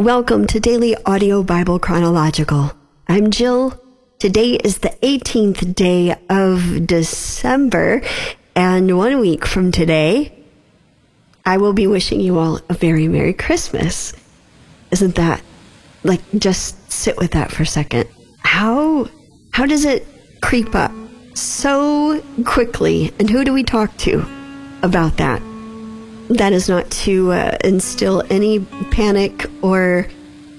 Welcome 0.00 0.46
to 0.46 0.60
Daily 0.60 0.96
Audio 1.04 1.42
Bible 1.42 1.78
Chronological. 1.78 2.72
I'm 3.06 3.30
Jill. 3.30 3.78
Today 4.18 4.54
is 4.54 4.78
the 4.78 4.96
18th 5.02 5.74
day 5.74 6.16
of 6.30 6.86
December, 6.86 8.00
and 8.56 8.96
one 8.96 9.20
week 9.20 9.44
from 9.44 9.70
today, 9.70 10.32
I 11.44 11.58
will 11.58 11.74
be 11.74 11.86
wishing 11.86 12.22
you 12.22 12.38
all 12.38 12.60
a 12.70 12.72
very 12.72 13.08
Merry 13.08 13.34
Christmas. 13.34 14.14
Isn't 14.90 15.16
that 15.16 15.42
like 16.02 16.22
just 16.38 16.90
sit 16.90 17.18
with 17.18 17.32
that 17.32 17.52
for 17.52 17.64
a 17.64 17.66
second? 17.66 18.08
How 18.38 19.06
how 19.50 19.66
does 19.66 19.84
it 19.84 20.06
creep 20.40 20.74
up 20.74 20.92
so 21.34 22.22
quickly? 22.46 23.12
And 23.18 23.28
who 23.28 23.44
do 23.44 23.52
we 23.52 23.64
talk 23.64 23.94
to 23.98 24.24
about 24.82 25.18
that? 25.18 25.42
That 26.30 26.52
is 26.52 26.68
not 26.68 26.90
to 26.90 27.32
uh, 27.32 27.58
instill 27.64 28.22
any 28.30 28.60
panic 28.90 29.46
or 29.62 30.06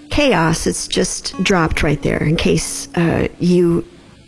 chaos. 0.10 0.68
It's 0.68 0.88
just 0.88 1.42
dropped 1.44 1.82
right 1.82 2.02
there 2.02 2.22
in 2.22 2.36
case 2.36 2.94
uh, 2.96 3.30
you 3.40 3.88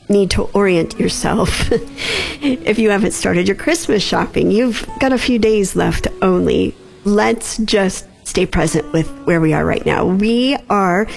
need 0.10 0.32
to 0.32 0.44
orient 0.54 1.00
yourself. 1.00 1.70
if 2.42 2.80
you 2.80 2.90
haven't 2.90 3.12
started 3.12 3.48
your 3.48 3.58
Christmas 3.58 4.02
shopping, 4.02 4.52
you've 4.52 4.88
got 5.00 5.12
a 5.12 5.18
few 5.18 5.38
days 5.38 5.76
left 5.76 6.08
only. 6.22 6.76
Let's 7.04 7.58
just 7.58 8.08
stay 8.26 8.46
present 8.46 8.92
with 8.94 9.10
where 9.26 9.42
we 9.42 9.54
are 9.54 9.66
right 9.66 9.86
now. 9.86 10.06
We 10.06 10.56
are 10.70 11.08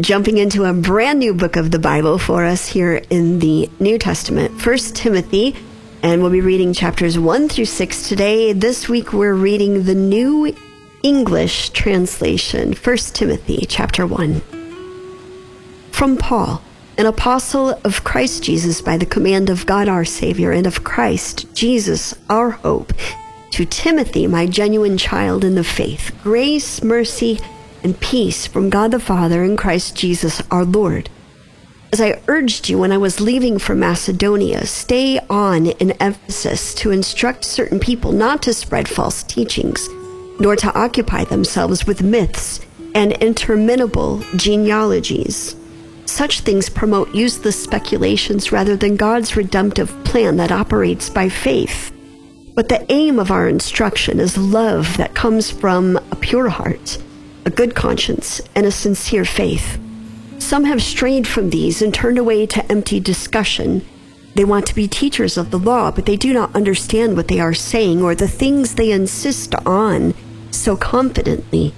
jumping 0.00 0.38
into 0.38 0.64
a 0.64 0.72
brand 0.72 1.18
new 1.18 1.34
book 1.34 1.56
of 1.56 1.70
the 1.70 1.78
Bible 1.78 2.18
for 2.18 2.44
us 2.44 2.66
here 2.66 3.02
in 3.10 3.38
the 3.38 3.70
New 3.80 3.98
Testament, 3.98 4.60
First 4.60 4.94
Timothy, 4.96 5.56
and 6.02 6.20
we'll 6.20 6.30
be 6.30 6.40
reading 6.40 6.72
chapters 6.72 7.18
1 7.18 7.48
through 7.48 7.64
6 7.64 8.08
today. 8.08 8.52
This 8.52 8.88
week 8.88 9.12
we're 9.12 9.34
reading 9.34 9.84
the 9.84 9.94
New 9.94 10.54
English 11.02 11.70
translation, 11.70 12.74
First 12.74 13.14
Timothy 13.14 13.66
chapter 13.68 14.06
1. 14.06 14.40
From 15.92 16.16
Paul, 16.16 16.62
an 16.98 17.06
apostle 17.06 17.80
of 17.84 18.04
Christ 18.04 18.42
Jesus 18.42 18.80
by 18.80 18.96
the 18.96 19.06
command 19.06 19.50
of 19.50 19.66
God 19.66 19.88
our 19.88 20.04
Savior 20.04 20.52
and 20.52 20.66
of 20.66 20.84
Christ 20.84 21.52
Jesus 21.54 22.14
our 22.28 22.50
hope, 22.50 22.92
to 23.52 23.64
Timothy, 23.64 24.26
my 24.26 24.46
genuine 24.46 24.98
child 24.98 25.44
in 25.44 25.54
the 25.54 25.64
faith, 25.64 26.14
grace, 26.22 26.82
mercy, 26.82 27.40
and 27.82 27.98
peace 28.00 28.46
from 28.46 28.70
God 28.70 28.90
the 28.90 29.00
Father 29.00 29.42
and 29.42 29.56
Christ 29.56 29.96
Jesus 29.96 30.42
our 30.50 30.64
Lord. 30.64 31.08
As 31.96 32.02
I 32.02 32.20
urged 32.28 32.68
you 32.68 32.76
when 32.76 32.92
I 32.92 32.98
was 32.98 33.22
leaving 33.22 33.58
for 33.58 33.74
Macedonia, 33.74 34.66
stay 34.66 35.18
on 35.30 35.68
in 35.68 35.92
Ephesus 35.92 36.74
to 36.74 36.90
instruct 36.90 37.42
certain 37.42 37.80
people 37.80 38.12
not 38.12 38.42
to 38.42 38.52
spread 38.52 38.86
false 38.86 39.22
teachings, 39.22 39.88
nor 40.38 40.56
to 40.56 40.78
occupy 40.78 41.24
themselves 41.24 41.86
with 41.86 42.02
myths 42.02 42.60
and 42.94 43.12
interminable 43.12 44.22
genealogies. 44.36 45.56
Such 46.04 46.40
things 46.40 46.68
promote 46.68 47.14
useless 47.14 47.64
speculations 47.64 48.52
rather 48.52 48.76
than 48.76 48.96
God's 48.96 49.34
redemptive 49.34 49.88
plan 50.04 50.36
that 50.36 50.52
operates 50.52 51.08
by 51.08 51.30
faith. 51.30 51.90
But 52.54 52.68
the 52.68 52.84
aim 52.92 53.18
of 53.18 53.30
our 53.30 53.48
instruction 53.48 54.20
is 54.20 54.36
love 54.36 54.98
that 54.98 55.14
comes 55.14 55.50
from 55.50 55.96
a 55.96 56.16
pure 56.16 56.50
heart, 56.50 56.98
a 57.46 57.50
good 57.50 57.74
conscience, 57.74 58.42
and 58.54 58.66
a 58.66 58.70
sincere 58.70 59.24
faith. 59.24 59.80
Some 60.46 60.62
have 60.66 60.80
strayed 60.80 61.26
from 61.26 61.50
these 61.50 61.82
and 61.82 61.92
turned 61.92 62.18
away 62.18 62.46
to 62.46 62.64
empty 62.70 63.00
discussion. 63.00 63.84
They 64.36 64.44
want 64.44 64.64
to 64.68 64.76
be 64.76 64.86
teachers 64.86 65.36
of 65.36 65.50
the 65.50 65.58
law, 65.58 65.90
but 65.90 66.06
they 66.06 66.14
do 66.14 66.32
not 66.32 66.54
understand 66.54 67.16
what 67.16 67.26
they 67.26 67.40
are 67.40 67.52
saying 67.52 68.00
or 68.00 68.14
the 68.14 68.28
things 68.28 68.76
they 68.76 68.92
insist 68.92 69.56
on 69.66 70.14
so 70.52 70.76
confidently. 70.76 71.74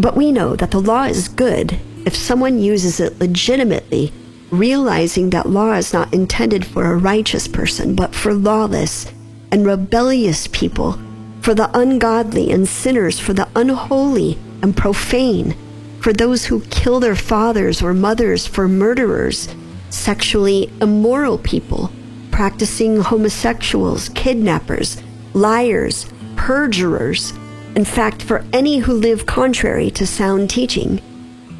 But 0.00 0.16
we 0.16 0.32
know 0.32 0.56
that 0.56 0.72
the 0.72 0.80
law 0.80 1.04
is 1.04 1.28
good 1.28 1.78
if 2.04 2.16
someone 2.16 2.58
uses 2.58 2.98
it 2.98 3.20
legitimately, 3.20 4.12
realizing 4.50 5.30
that 5.30 5.48
law 5.48 5.74
is 5.74 5.92
not 5.92 6.12
intended 6.12 6.66
for 6.66 6.86
a 6.86 6.96
righteous 6.96 7.46
person, 7.46 7.94
but 7.94 8.12
for 8.12 8.34
lawless 8.34 9.06
and 9.52 9.64
rebellious 9.64 10.48
people, 10.48 10.98
for 11.42 11.54
the 11.54 11.70
ungodly 11.78 12.50
and 12.50 12.68
sinners, 12.68 13.20
for 13.20 13.34
the 13.34 13.48
unholy 13.54 14.36
and 14.62 14.76
profane, 14.76 15.54
for 16.00 16.12
those 16.14 16.46
who 16.46 16.60
kill 16.70 16.98
their 16.98 17.14
fathers 17.14 17.82
or 17.82 17.92
mothers, 17.92 18.46
for 18.46 18.66
murderers, 18.66 19.54
sexually 19.90 20.72
immoral 20.80 21.38
people, 21.38 21.92
practicing 22.30 23.00
homosexuals, 23.00 24.08
kidnappers, 24.10 25.02
liars, 25.34 26.10
perjurers, 26.36 27.32
in 27.76 27.84
fact, 27.84 28.22
for 28.22 28.44
any 28.52 28.78
who 28.78 28.94
live 28.94 29.26
contrary 29.26 29.90
to 29.90 30.06
sound 30.06 30.48
teaching. 30.48 31.00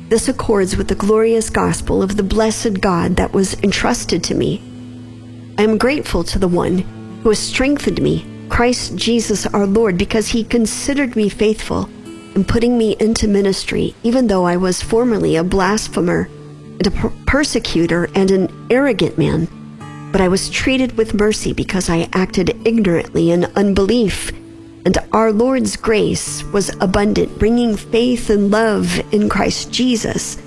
This 0.09 0.29
accords 0.29 0.77
with 0.77 0.89
the 0.89 0.95
glorious 0.95 1.50
gospel 1.50 2.03
of 2.03 2.17
the 2.17 2.23
blessed 2.23 2.81
God 2.81 3.17
that 3.17 3.33
was 3.33 3.55
entrusted 3.62 4.25
to 4.25 4.34
me. 4.34 4.61
I 5.59 5.62
am 5.62 5.79
grateful 5.79 6.25
to 6.25 6.39
the 6.39 6.49
one 6.49 6.79
who 7.23 7.29
has 7.29 7.39
strengthened 7.39 8.00
me, 8.00 8.27
Christ 8.49 8.97
Jesus 8.97 9.47
our 9.47 9.67
Lord, 9.67 9.99
because 9.99 10.29
he 10.29 10.43
considered 10.43 11.15
me 11.15 11.29
faithful 11.29 11.89
in 12.35 12.45
putting 12.45 12.79
me 12.79 12.97
into 13.01 13.29
ministry, 13.29 13.95
even 14.03 14.27
though 14.27 14.45
I 14.45 14.57
was 14.57 14.83
formerly 14.83 15.37
a 15.37 15.45
blasphemer 15.45 16.29
and 16.79 16.87
a 16.87 16.91
per- 16.91 17.13
persecutor 17.27 18.09
and 18.15 18.31
an 18.31 18.67
arrogant 18.71 19.19
man. 19.19 19.49
But 20.13 20.21
I 20.21 20.29
was 20.29 20.51
treated 20.51 20.97
with 20.97 21.15
mercy 21.15 21.53
because 21.53 21.89
I 21.89 22.09
acted 22.13 22.67
ignorantly 22.67 23.31
in 23.31 23.45
unbelief 23.57 24.33
and 24.85 24.97
our 25.13 25.33
Lord's 25.33 25.77
grace 25.77 26.43
was 26.45 26.75
abundant, 26.81 27.39
bringing 27.39 27.77
faith 27.77 28.31
and 28.31 28.51
love 28.51 28.99
in 29.12 29.29
Christ 29.29 29.71
Jesus. 29.71 30.41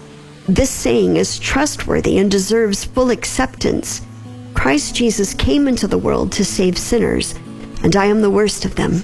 This 0.48 0.70
saying 0.70 1.18
is 1.18 1.40
trustworthy 1.40 2.18
and 2.18 2.30
deserves 2.30 2.84
full 2.84 3.12
acceptance. 3.12 4.02
Christ 4.54 4.96
Jesus 4.96 5.34
came 5.34 5.68
into 5.68 5.88
the 5.88 5.98
world 5.98 6.32
to 6.34 6.46
save 6.46 6.78
sinners, 6.78 7.36
and 7.84 7.96
I 7.96 8.06
am 8.06 8.22
the 8.22 8.30
worst 8.30 8.66
of 8.66 8.76
them. 8.76 9.04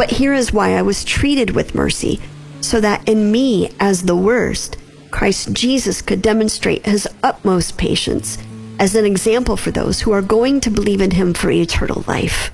But 0.00 0.12
here 0.12 0.32
is 0.32 0.50
why 0.50 0.78
I 0.78 0.80
was 0.80 1.04
treated 1.04 1.50
with 1.50 1.74
mercy, 1.74 2.20
so 2.62 2.80
that 2.80 3.06
in 3.06 3.30
me, 3.30 3.70
as 3.78 4.04
the 4.04 4.16
worst, 4.16 4.78
Christ 5.10 5.52
Jesus 5.52 6.00
could 6.00 6.22
demonstrate 6.22 6.86
his 6.86 7.06
utmost 7.22 7.76
patience 7.76 8.38
as 8.78 8.94
an 8.94 9.04
example 9.04 9.58
for 9.58 9.70
those 9.70 10.00
who 10.00 10.10
are 10.12 10.22
going 10.22 10.58
to 10.60 10.70
believe 10.70 11.02
in 11.02 11.10
him 11.10 11.34
for 11.34 11.50
eternal 11.50 12.02
life. 12.08 12.50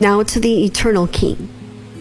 Now 0.00 0.22
to 0.22 0.40
the 0.40 0.64
eternal 0.64 1.08
King, 1.08 1.50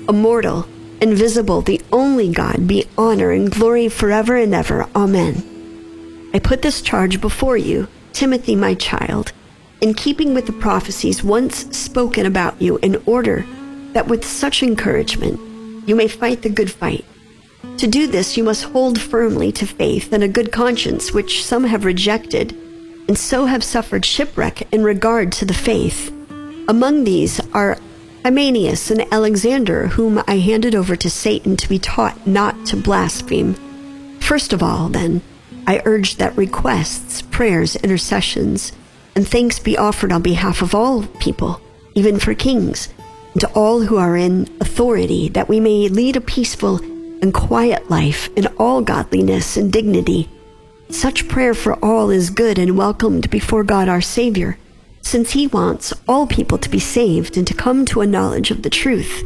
immortal, 0.08 0.66
invisible, 1.02 1.60
the 1.60 1.82
only 1.92 2.32
God, 2.32 2.66
be 2.66 2.86
honor 2.98 3.32
and 3.32 3.52
glory 3.52 3.90
forever 3.90 4.38
and 4.38 4.56
ever. 4.56 4.88
Amen. 4.96 6.30
I 6.34 6.40
put 6.40 6.62
this 6.62 6.82
charge 6.82 7.20
before 7.20 7.58
you, 7.58 7.90
Timothy, 8.14 8.56
my 8.56 8.76
child, 8.76 9.34
in 9.82 9.96
keeping 9.96 10.34
with 10.34 10.46
the 10.46 10.54
prophecies 10.54 11.26
once 11.26 11.78
spoken 11.78 12.26
about 12.26 12.62
you, 12.62 12.78
in 12.78 13.04
order 13.06 13.46
that 13.94 14.08
with 14.08 14.26
such 14.26 14.64
encouragement 14.64 15.40
you 15.88 15.96
may 15.96 16.08
fight 16.08 16.42
the 16.42 16.50
good 16.50 16.72
fight. 16.72 17.06
To 17.78 17.88
do 17.88 18.08
this, 18.08 18.38
you 18.38 18.44
must 18.44 18.64
hold 18.64 19.00
firmly 19.00 19.52
to 19.54 19.66
faith 19.66 20.14
and 20.14 20.24
a 20.24 20.28
good 20.28 20.52
conscience, 20.52 21.12
which 21.12 21.44
some 21.44 21.64
have 21.64 21.86
rejected, 21.86 22.54
and 23.08 23.18
so 23.18 23.46
have 23.46 23.64
suffered 23.64 24.06
shipwreck 24.06 24.72
in 24.74 24.84
regard 24.84 25.32
to 25.34 25.46
the 25.46 25.54
faith. 25.54 26.12
Among 26.68 27.04
these 27.04 27.40
are 27.54 27.78
Hymenaeus 28.24 28.92
and 28.92 29.12
Alexander, 29.12 29.88
whom 29.88 30.24
I 30.28 30.38
handed 30.38 30.76
over 30.76 30.96
to 30.96 31.10
Satan 31.10 31.58
to 31.58 31.70
be 31.70 31.80
taught 31.80 32.28
not 32.28 32.66
to 32.68 32.78
blaspheme. 32.78 33.56
First 34.20 34.54
of 34.54 34.62
all, 34.62 34.90
then, 34.90 35.22
I 35.66 35.82
urge 35.86 36.18
that 36.18 36.38
requests, 36.38 37.22
prayers, 37.24 37.76
intercessions, 37.76 38.72
and 39.16 39.28
thanks 39.28 39.60
be 39.60 39.78
offered 39.78 40.12
on 40.12 40.22
behalf 40.22 40.62
of 40.62 40.76
all 40.76 41.04
people, 41.20 41.60
even 41.96 42.20
for 42.20 42.34
kings, 42.34 42.90
to 43.40 43.48
all 43.54 43.82
who 43.82 43.98
are 43.98 44.18
in 44.18 44.48
authority, 44.60 45.30
that 45.30 45.48
we 45.48 45.60
may 45.60 45.88
lead 45.88 46.16
a 46.16 46.22
peaceful 46.22 46.78
and 47.22 47.34
quiet 47.34 47.90
life 47.90 48.30
in 48.36 48.48
all 48.58 48.82
godliness 48.82 49.58
and 49.58 49.72
dignity. 49.72 50.30
Such 50.90 51.28
prayer 51.28 51.54
for 51.54 51.74
all 51.84 52.10
is 52.10 52.30
good 52.30 52.60
and 52.60 52.78
welcomed 52.78 53.30
before 53.30 53.64
God 53.64 53.88
our 53.88 54.02
Savior 54.02 54.58
since 55.02 55.32
he 55.32 55.48
wants 55.48 55.94
all 56.08 56.28
people 56.28 56.58
to 56.58 56.70
be 56.70 56.80
saved 56.80 57.38
and 57.38 57.48
to 57.48 57.54
come 57.54 57.86
to 57.86 58.02
a 58.02 58.08
knowledge 58.08 58.52
of 58.52 58.64
the 58.64 58.70
truth. 58.70 59.24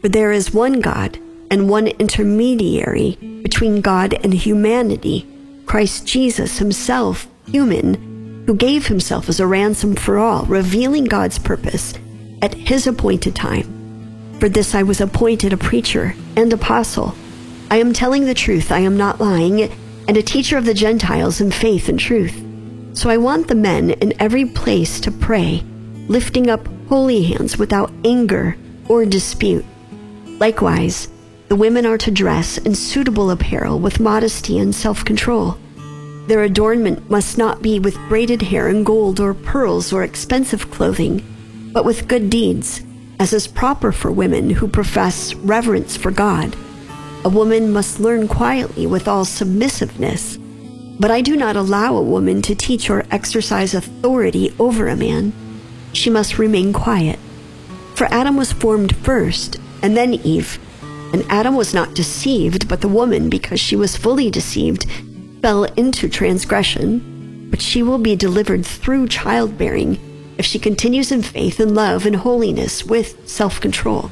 For 0.00 0.08
there 0.08 0.32
is 0.32 0.52
one 0.52 0.80
God 0.80 1.18
and 1.50 1.68
one 1.68 1.86
intermediary 1.86 3.16
between 3.42 3.80
God 3.80 4.14
and 4.24 4.34
humanity, 4.34 5.26
Christ 5.66 6.06
Jesus 6.06 6.58
himself, 6.58 7.28
human, 7.46 8.44
who 8.46 8.54
gave 8.54 8.86
himself 8.88 9.28
as 9.28 9.38
a 9.38 9.46
ransom 9.46 9.94
for 9.94 10.18
all, 10.18 10.44
revealing 10.46 11.04
God's 11.04 11.38
purpose 11.38 11.94
at 12.42 12.54
his 12.54 12.86
appointed 12.86 13.34
time. 13.34 14.36
For 14.40 14.48
this 14.48 14.74
I 14.74 14.82
was 14.82 15.00
appointed 15.00 15.52
a 15.52 15.56
preacher 15.56 16.14
and 16.36 16.52
apostle. 16.52 17.14
I 17.70 17.76
am 17.76 17.92
telling 17.92 18.26
the 18.26 18.34
truth, 18.34 18.70
I 18.70 18.80
am 18.80 18.96
not 18.98 19.20
lying, 19.20 19.62
and 20.08 20.16
a 20.16 20.22
teacher 20.22 20.58
of 20.58 20.66
the 20.66 20.74
Gentiles 20.74 21.40
in 21.40 21.50
faith 21.50 21.88
and 21.88 21.98
truth. 21.98 22.44
So 22.92 23.08
I 23.08 23.16
want 23.16 23.48
the 23.48 23.54
men 23.54 23.90
in 23.90 24.20
every 24.20 24.44
place 24.44 25.00
to 25.00 25.10
pray, 25.10 25.62
lifting 26.08 26.50
up 26.50 26.68
holy 26.88 27.22
hands 27.22 27.56
without 27.56 27.90
anger 28.04 28.56
or 28.88 29.06
dispute. 29.06 29.64
Likewise, 30.38 31.08
The 31.52 31.56
women 31.56 31.84
are 31.84 31.98
to 31.98 32.10
dress 32.10 32.56
in 32.56 32.74
suitable 32.74 33.30
apparel 33.30 33.78
with 33.78 34.00
modesty 34.00 34.58
and 34.58 34.74
self 34.74 35.04
control. 35.04 35.58
Their 36.26 36.44
adornment 36.44 37.10
must 37.10 37.36
not 37.36 37.60
be 37.60 37.78
with 37.78 37.98
braided 38.08 38.40
hair 38.40 38.68
and 38.68 38.86
gold 38.86 39.20
or 39.20 39.34
pearls 39.34 39.92
or 39.92 40.02
expensive 40.02 40.70
clothing, 40.70 41.22
but 41.72 41.84
with 41.84 42.08
good 42.08 42.28
deeds, 42.30 42.82
as 43.18 43.32
is 43.32 43.46
proper 43.46 43.92
for 43.92 44.10
women 44.10 44.50
who 44.50 44.68
profess 44.68 45.34
reverence 45.34 45.96
for 45.96 46.10
God. 46.10 46.54
A 47.24 47.28
woman 47.28 47.72
must 47.72 48.00
learn 48.00 48.28
quietly 48.28 48.86
with 48.86 49.06
all 49.06 49.24
submissiveness. 49.24 50.38
But 50.98 51.10
I 51.10 51.20
do 51.20 51.36
not 51.36 51.56
allow 51.56 51.96
a 51.96 52.02
woman 52.02 52.42
to 52.42 52.54
teach 52.54 52.90
or 52.90 53.06
exercise 53.10 53.74
authority 53.74 54.54
over 54.58 54.88
a 54.88 54.96
man. 54.96 55.32
She 55.92 56.10
must 56.10 56.38
remain 56.38 56.72
quiet. 56.72 57.18
For 57.94 58.06
Adam 58.06 58.36
was 58.36 58.52
formed 58.52 58.96
first, 58.96 59.58
and 59.82 59.96
then 59.96 60.14
Eve. 60.14 60.58
And 61.12 61.24
Adam 61.28 61.54
was 61.54 61.74
not 61.74 61.94
deceived, 61.94 62.68
but 62.68 62.80
the 62.80 62.88
woman, 62.88 63.30
because 63.30 63.60
she 63.60 63.76
was 63.76 63.96
fully 63.96 64.30
deceived, 64.30 64.86
fell 65.42 65.64
into 65.64 66.08
transgression, 66.08 67.48
but 67.50 67.60
she 67.60 67.82
will 67.82 67.98
be 67.98 68.16
delivered 68.16 68.64
through 68.64 69.08
childbearing 69.08 69.98
if 70.38 70.44
she 70.44 70.58
continues 70.58 71.12
in 71.12 71.22
faith 71.22 71.60
and 71.60 71.74
love 71.74 72.06
and 72.06 72.16
holiness 72.16 72.84
with 72.84 73.28
self 73.28 73.60
control. 73.60 74.10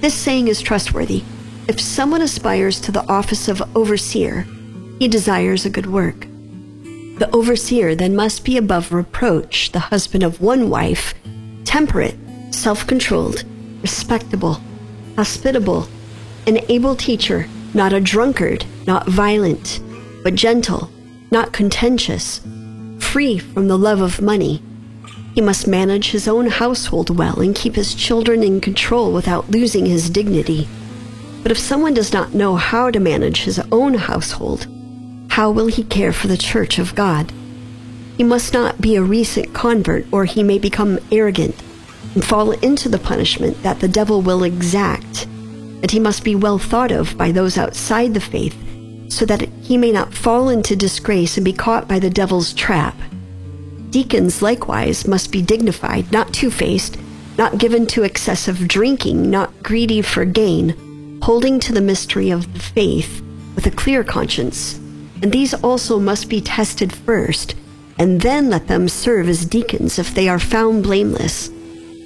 This 0.00 0.14
saying 0.14 0.48
is 0.48 0.60
trustworthy. 0.60 1.22
If 1.68 1.80
someone 1.80 2.22
aspires 2.22 2.80
to 2.82 2.92
the 2.92 3.06
office 3.08 3.48
of 3.48 3.62
overseer, 3.76 4.46
he 4.98 5.08
desires 5.08 5.64
a 5.64 5.70
good 5.70 5.86
work. 5.86 6.20
The 7.18 7.30
overseer 7.32 7.94
then 7.94 8.14
must 8.14 8.44
be 8.44 8.56
above 8.56 8.92
reproach, 8.92 9.72
the 9.72 9.78
husband 9.78 10.22
of 10.22 10.40
one 10.40 10.70
wife, 10.70 11.14
temperate, 11.64 12.16
self 12.50 12.86
controlled, 12.86 13.44
respectable, 13.82 14.60
hospitable, 15.16 15.88
an 16.46 16.58
able 16.68 16.94
teacher, 16.94 17.48
not 17.74 17.92
a 17.92 18.00
drunkard, 18.00 18.64
not 18.86 19.06
violent 19.08 19.80
but 20.26 20.34
gentle, 20.34 20.90
not 21.30 21.52
contentious, 21.52 22.40
free 22.98 23.38
from 23.38 23.68
the 23.68 23.78
love 23.78 24.00
of 24.00 24.20
money. 24.20 24.60
He 25.36 25.42
must 25.42 25.68
manage 25.68 26.12
his 26.12 26.26
own 26.26 26.46
household 26.46 27.14
well 27.14 27.40
and 27.40 27.54
keep 27.54 27.74
his 27.74 27.94
children 27.94 28.42
in 28.42 28.58
control 28.58 29.12
without 29.12 29.50
losing 29.50 29.84
his 29.84 30.08
dignity. 30.08 30.66
But 31.42 31.52
if 31.52 31.58
someone 31.58 31.92
does 31.92 32.10
not 32.10 32.32
know 32.32 32.56
how 32.56 32.90
to 32.90 32.98
manage 32.98 33.42
his 33.42 33.60
own 33.70 33.92
household, 33.92 34.66
how 35.28 35.50
will 35.50 35.66
he 35.66 35.84
care 35.84 36.14
for 36.14 36.26
the 36.26 36.38
church 36.38 36.78
of 36.78 36.94
God? 36.94 37.34
He 38.16 38.24
must 38.24 38.54
not 38.54 38.80
be 38.80 38.96
a 38.96 39.02
recent 39.02 39.52
convert, 39.52 40.06
or 40.10 40.24
he 40.24 40.42
may 40.42 40.58
become 40.58 40.98
arrogant 41.12 41.54
and 42.14 42.24
fall 42.24 42.52
into 42.52 42.88
the 42.88 42.98
punishment 42.98 43.62
that 43.62 43.80
the 43.80 43.88
devil 43.88 44.22
will 44.22 44.42
exact. 44.42 45.26
And 45.26 45.90
he 45.90 46.00
must 46.00 46.24
be 46.24 46.34
well 46.34 46.58
thought 46.58 46.90
of 46.90 47.14
by 47.18 47.30
those 47.30 47.58
outside 47.58 48.14
the 48.14 48.20
faith 48.20 48.56
so 49.12 49.26
that 49.26 49.42
he 49.60 49.76
may 49.76 49.92
not 49.92 50.14
fall 50.14 50.48
into 50.48 50.74
disgrace 50.74 51.36
and 51.36 51.44
be 51.44 51.52
caught 51.52 51.86
by 51.86 51.98
the 51.98 52.08
devil's 52.08 52.54
trap. 52.54 52.96
Deacons 53.96 54.42
likewise 54.42 55.08
must 55.08 55.32
be 55.32 55.40
dignified, 55.40 56.12
not 56.12 56.30
two 56.34 56.50
faced, 56.50 56.98
not 57.38 57.56
given 57.56 57.86
to 57.86 58.02
excessive 58.02 58.68
drinking, 58.68 59.30
not 59.30 59.62
greedy 59.62 60.02
for 60.02 60.26
gain, 60.26 61.18
holding 61.22 61.58
to 61.60 61.72
the 61.72 61.80
mystery 61.80 62.28
of 62.28 62.52
the 62.52 62.60
faith 62.60 63.22
with 63.54 63.64
a 63.64 63.70
clear 63.70 64.04
conscience. 64.04 64.74
And 65.22 65.32
these 65.32 65.54
also 65.54 65.98
must 65.98 66.28
be 66.28 66.42
tested 66.42 66.92
first, 66.92 67.54
and 67.98 68.20
then 68.20 68.50
let 68.50 68.68
them 68.68 68.86
serve 68.86 69.30
as 69.30 69.46
deacons 69.46 69.98
if 69.98 70.14
they 70.14 70.28
are 70.28 70.38
found 70.38 70.82
blameless. 70.82 71.50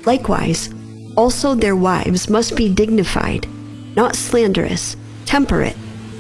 Likewise, 0.06 0.72
also 1.16 1.56
their 1.56 1.75
wives 1.75 2.31
must 2.31 2.54
be 2.54 2.72
dignified, 2.72 3.48
not 3.96 4.14
slanderous, 4.14 4.96
temperate, 5.26 5.75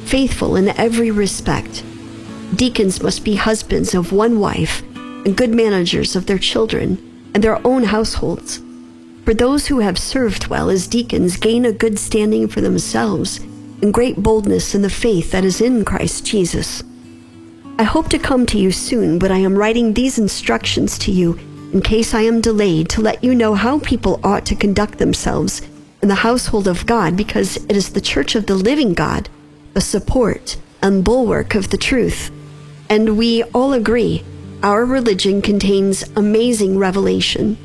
faithful 0.04 0.56
in 0.56 0.70
every 0.70 1.12
respect. 1.12 1.84
Deacons 2.56 3.00
must 3.00 3.24
be 3.24 3.36
husbands 3.36 3.94
of 3.94 4.10
one 4.10 4.40
wife 4.40 4.82
and 5.24 5.36
good 5.36 5.54
managers 5.54 6.16
of 6.16 6.26
their 6.26 6.38
children 6.38 7.30
and 7.34 7.44
their 7.44 7.64
own 7.66 7.84
households. 7.84 8.60
For 9.24 9.34
those 9.34 9.66
who 9.66 9.80
have 9.80 9.98
served 9.98 10.48
well 10.48 10.70
as 10.70 10.86
deacons 10.86 11.36
gain 11.36 11.64
a 11.64 11.72
good 11.72 11.98
standing 11.98 12.48
for 12.48 12.60
themselves 12.60 13.38
and 13.82 13.94
great 13.94 14.16
boldness 14.16 14.74
in 14.74 14.82
the 14.82 14.90
faith 14.90 15.30
that 15.32 15.44
is 15.44 15.60
in 15.60 15.84
Christ 15.84 16.26
Jesus. 16.26 16.82
I 17.78 17.84
hope 17.84 18.08
to 18.10 18.18
come 18.18 18.44
to 18.46 18.58
you 18.58 18.72
soon, 18.72 19.18
but 19.18 19.30
I 19.30 19.38
am 19.38 19.56
writing 19.56 19.94
these 19.94 20.18
instructions 20.18 20.98
to 20.98 21.12
you 21.12 21.38
in 21.72 21.80
case 21.80 22.14
I 22.14 22.22
am 22.22 22.40
delayed 22.40 22.88
to 22.90 23.00
let 23.00 23.22
you 23.22 23.34
know 23.34 23.54
how 23.54 23.78
people 23.78 24.20
ought 24.24 24.44
to 24.46 24.56
conduct 24.56 24.98
themselves 24.98 25.62
in 26.02 26.08
the 26.08 26.16
household 26.16 26.66
of 26.66 26.84
God 26.86 27.16
because 27.16 27.56
it 27.56 27.76
is 27.76 27.90
the 27.90 28.00
church 28.00 28.34
of 28.34 28.46
the 28.46 28.54
living 28.54 28.94
God 28.94 29.28
the 29.72 29.80
support 29.80 30.56
and 30.82 31.04
bulwark 31.04 31.54
of 31.54 31.70
the 31.70 31.78
truth. 31.78 32.30
And 32.88 33.16
we 33.16 33.44
all 33.44 33.72
agree 33.72 34.24
our 34.62 34.84
religion 34.84 35.40
contains 35.40 36.04
amazing 36.16 36.78
revelation. 36.78 37.56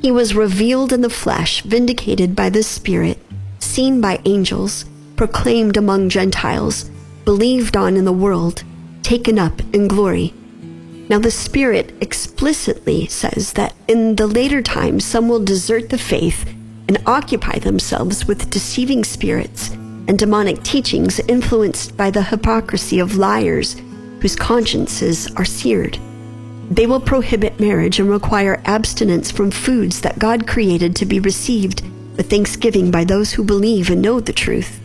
He 0.00 0.10
was 0.10 0.34
revealed 0.34 0.92
in 0.92 1.02
the 1.02 1.10
flesh, 1.10 1.60
vindicated 1.62 2.34
by 2.34 2.48
the 2.48 2.62
Spirit, 2.62 3.18
seen 3.58 4.00
by 4.00 4.20
angels, 4.24 4.86
proclaimed 5.16 5.76
among 5.76 6.08
Gentiles, 6.08 6.90
believed 7.26 7.76
on 7.76 7.96
in 7.96 8.06
the 8.06 8.12
world, 8.12 8.64
taken 9.02 9.38
up 9.38 9.60
in 9.74 9.88
glory. 9.88 10.32
Now, 11.10 11.18
the 11.18 11.30
Spirit 11.30 11.92
explicitly 12.00 13.06
says 13.08 13.52
that 13.52 13.74
in 13.86 14.16
the 14.16 14.26
later 14.26 14.62
times 14.62 15.04
some 15.04 15.28
will 15.28 15.44
desert 15.44 15.90
the 15.90 15.98
faith 15.98 16.48
and 16.88 16.98
occupy 17.06 17.58
themselves 17.58 18.26
with 18.26 18.48
deceiving 18.48 19.04
spirits 19.04 19.70
and 20.08 20.18
demonic 20.18 20.62
teachings 20.62 21.20
influenced 21.28 21.96
by 21.96 22.10
the 22.10 22.22
hypocrisy 22.22 22.98
of 22.98 23.16
liars 23.16 23.76
whose 24.20 24.34
consciences 24.34 25.30
are 25.36 25.44
seared. 25.44 25.98
They 26.72 26.86
will 26.86 27.00
prohibit 27.00 27.60
marriage 27.60 28.00
and 28.00 28.08
require 28.08 28.62
abstinence 28.64 29.30
from 29.30 29.50
foods 29.50 30.00
that 30.00 30.18
God 30.18 30.46
created 30.46 30.96
to 30.96 31.04
be 31.04 31.20
received 31.20 31.82
with 32.16 32.30
thanksgiving 32.30 32.90
by 32.90 33.04
those 33.04 33.32
who 33.32 33.44
believe 33.44 33.90
and 33.90 34.00
know 34.00 34.20
the 34.20 34.32
truth. 34.32 34.80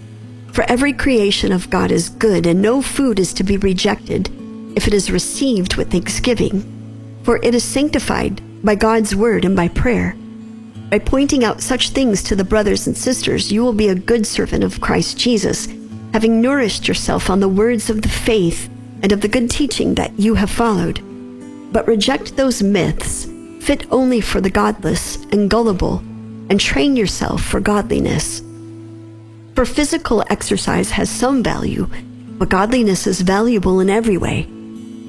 For 0.51 0.66
every 0.69 0.92
creation 0.92 1.54
of 1.54 1.69
God 1.69 1.89
is 1.89 2.10
good, 2.10 2.45
and 2.45 2.62
no 2.62 2.81
food 2.81 3.19
is 3.19 3.31
to 3.36 3.44
be 3.45 3.56
rejected 3.56 4.30
if 4.75 4.86
it 4.86 4.94
is 4.94 5.10
received 5.10 5.78
with 5.78 5.89
thanksgiving, 5.89 7.22
for 7.24 7.38
it 7.42 7.56
is 7.56 7.63
sanctified 7.63 8.42
by 8.66 8.75
God's 8.75 9.16
word 9.16 9.45
and 9.45 9.56
by 9.56 9.69
prayer. 9.69 10.13
By 10.90 11.00
pointing 11.00 11.45
out 11.45 11.62
such 11.62 11.92
things 11.92 12.22
to 12.24 12.36
the 12.36 12.44
brothers 12.44 12.86
and 12.86 12.98
sisters, 12.98 13.50
you 13.50 13.63
will 13.63 13.72
be 13.72 13.88
a 13.88 13.95
good 13.95 14.28
servant 14.28 14.66
of 14.66 14.81
Christ 14.81 15.18
Jesus, 15.18 15.69
having 16.12 16.42
nourished 16.42 16.86
yourself 16.86 17.30
on 17.30 17.40
the 17.40 17.48
words 17.48 17.90
of 17.90 18.01
the 18.01 18.10
faith 18.10 18.69
and 19.02 19.14
of 19.14 19.21
the 19.21 19.30
good 19.30 19.50
teaching 19.50 19.95
that 19.95 20.19
you 20.19 20.35
have 20.35 20.52
followed. 20.52 21.02
But 21.71 21.88
reject 21.88 22.36
those 22.36 22.64
myths 22.64 23.28
fit 23.68 23.86
only 23.92 24.21
for 24.21 24.40
the 24.40 24.50
godless 24.50 25.18
and 25.33 25.50
gullible, 25.50 25.97
and 26.50 26.59
train 26.59 26.95
yourself 26.95 27.44
for 27.44 27.59
godliness. 27.59 28.42
For 29.56 29.66
physical 29.66 30.24
exercise 30.30 30.92
has 30.92 31.09
some 31.09 31.44
value, 31.44 31.90
but 32.38 32.47
godliness 32.47 33.07
is 33.07 33.19
valuable 33.21 33.81
in 33.81 33.90
every 33.90 34.18
way. 34.18 34.47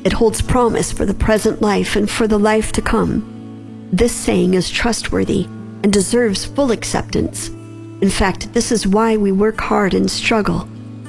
It 0.05 0.13
holds 0.13 0.43
promise 0.43 0.91
for 0.91 1.05
the 1.05 1.15
present 1.15 1.63
life 1.63 1.95
and 1.95 2.11
for 2.11 2.27
the 2.27 2.39
life 2.39 2.73
to 2.73 2.83
come. 2.83 3.89
This 3.93 4.13
saying 4.13 4.55
is 4.55 4.71
trustworthy 4.71 5.45
and 5.83 5.93
deserves 5.93 6.45
full 6.45 6.73
acceptance. 6.73 7.49
In 8.01 8.11
fact, 8.11 8.53
this 8.55 8.73
is 8.73 8.87
why 8.87 9.17
we 9.17 9.31
work 9.31 9.61
hard 9.61 9.95
and 9.95 10.11
struggle, 10.11 10.69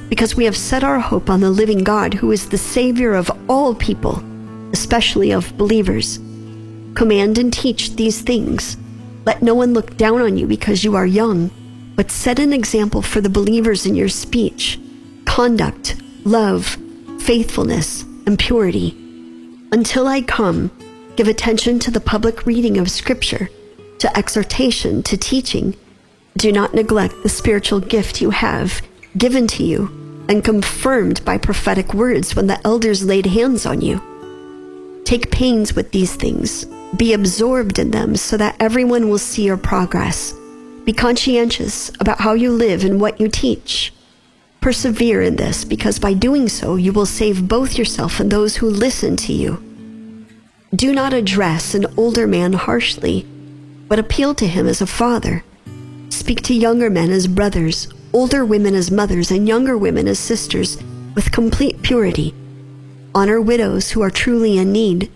because 0.09 0.35
we 0.35 0.45
have 0.45 0.57
set 0.57 0.83
our 0.83 0.99
hope 0.99 1.29
on 1.29 1.39
the 1.39 1.49
living 1.49 1.83
God 1.83 2.13
who 2.13 2.31
is 2.31 2.49
the 2.49 2.57
Savior 2.57 3.13
of 3.15 3.31
all 3.49 3.73
people, 3.73 4.23
especially 4.73 5.31
of 5.31 5.57
believers. 5.57 6.17
Command 6.95 7.37
and 7.37 7.51
teach 7.53 7.95
these 7.95 8.21
things. 8.21 8.77
Let 9.25 9.41
no 9.41 9.53
one 9.53 9.73
look 9.73 9.97
down 9.97 10.21
on 10.21 10.37
you 10.37 10.47
because 10.47 10.83
you 10.83 10.95
are 10.95 11.05
young, 11.05 11.51
but 11.95 12.11
set 12.11 12.39
an 12.39 12.53
example 12.53 13.01
for 13.01 13.21
the 13.21 13.29
believers 13.29 13.85
in 13.85 13.95
your 13.95 14.09
speech, 14.09 14.79
conduct, 15.25 16.01
love, 16.23 16.77
faithfulness, 17.19 18.03
and 18.25 18.39
purity. 18.39 18.95
Until 19.71 20.07
I 20.07 20.21
come, 20.21 20.71
give 21.15 21.27
attention 21.27 21.79
to 21.79 21.91
the 21.91 21.99
public 21.99 22.45
reading 22.45 22.77
of 22.77 22.89
Scripture 22.89 23.49
to 23.99 24.17
exhortation, 24.17 25.03
to 25.03 25.17
teaching. 25.17 25.75
Do 26.37 26.51
not 26.51 26.73
neglect 26.73 27.21
the 27.21 27.29
spiritual 27.29 27.81
gift 27.81 28.21
you 28.21 28.29
have 28.29 28.81
given 29.17 29.47
to 29.47 29.63
you 29.63 30.25
and 30.29 30.43
confirmed 30.43 31.23
by 31.25 31.37
prophetic 31.37 31.93
words 31.93 32.35
when 32.35 32.47
the 32.47 32.65
elders 32.65 33.03
laid 33.03 33.25
hands 33.25 33.65
on 33.65 33.81
you. 33.81 34.01
Take 35.09 35.31
pains 35.31 35.75
with 35.75 35.91
these 35.91 36.13
things. 36.13 36.65
Be 36.95 37.13
absorbed 37.13 37.79
in 37.79 37.89
them 37.89 38.15
so 38.15 38.37
that 38.37 38.55
everyone 38.59 39.09
will 39.09 39.17
see 39.17 39.43
your 39.43 39.57
progress. 39.57 40.35
Be 40.85 40.93
conscientious 40.93 41.89
about 41.99 42.19
how 42.21 42.33
you 42.33 42.51
live 42.51 42.83
and 42.83 43.01
what 43.01 43.19
you 43.19 43.27
teach. 43.27 43.91
Persevere 44.61 45.23
in 45.23 45.35
this 45.35 45.65
because 45.65 45.97
by 45.97 46.13
doing 46.13 46.47
so 46.47 46.75
you 46.75 46.93
will 46.93 47.07
save 47.07 47.47
both 47.47 47.75
yourself 47.75 48.19
and 48.19 48.29
those 48.29 48.57
who 48.57 48.69
listen 48.69 49.15
to 49.15 49.33
you. 49.33 49.57
Do 50.75 50.93
not 50.93 51.11
address 51.11 51.73
an 51.73 51.87
older 51.97 52.27
man 52.27 52.53
harshly 52.53 53.25
but 53.87 53.97
appeal 53.97 54.35
to 54.35 54.45
him 54.45 54.67
as 54.67 54.79
a 54.79 54.85
father. 54.85 55.43
Speak 56.09 56.43
to 56.43 56.53
younger 56.53 56.91
men 56.91 57.09
as 57.09 57.25
brothers, 57.25 57.91
older 58.13 58.45
women 58.45 58.75
as 58.75 58.91
mothers 58.91 59.31
and 59.31 59.47
younger 59.47 59.75
women 59.75 60.07
as 60.07 60.19
sisters 60.19 60.77
with 61.15 61.31
complete 61.31 61.81
purity. 61.81 62.35
Honor 63.15 63.41
widows 63.41 63.91
who 63.91 64.01
are 64.01 64.11
truly 64.11 64.57
in 64.57 64.71
need. 64.71 65.11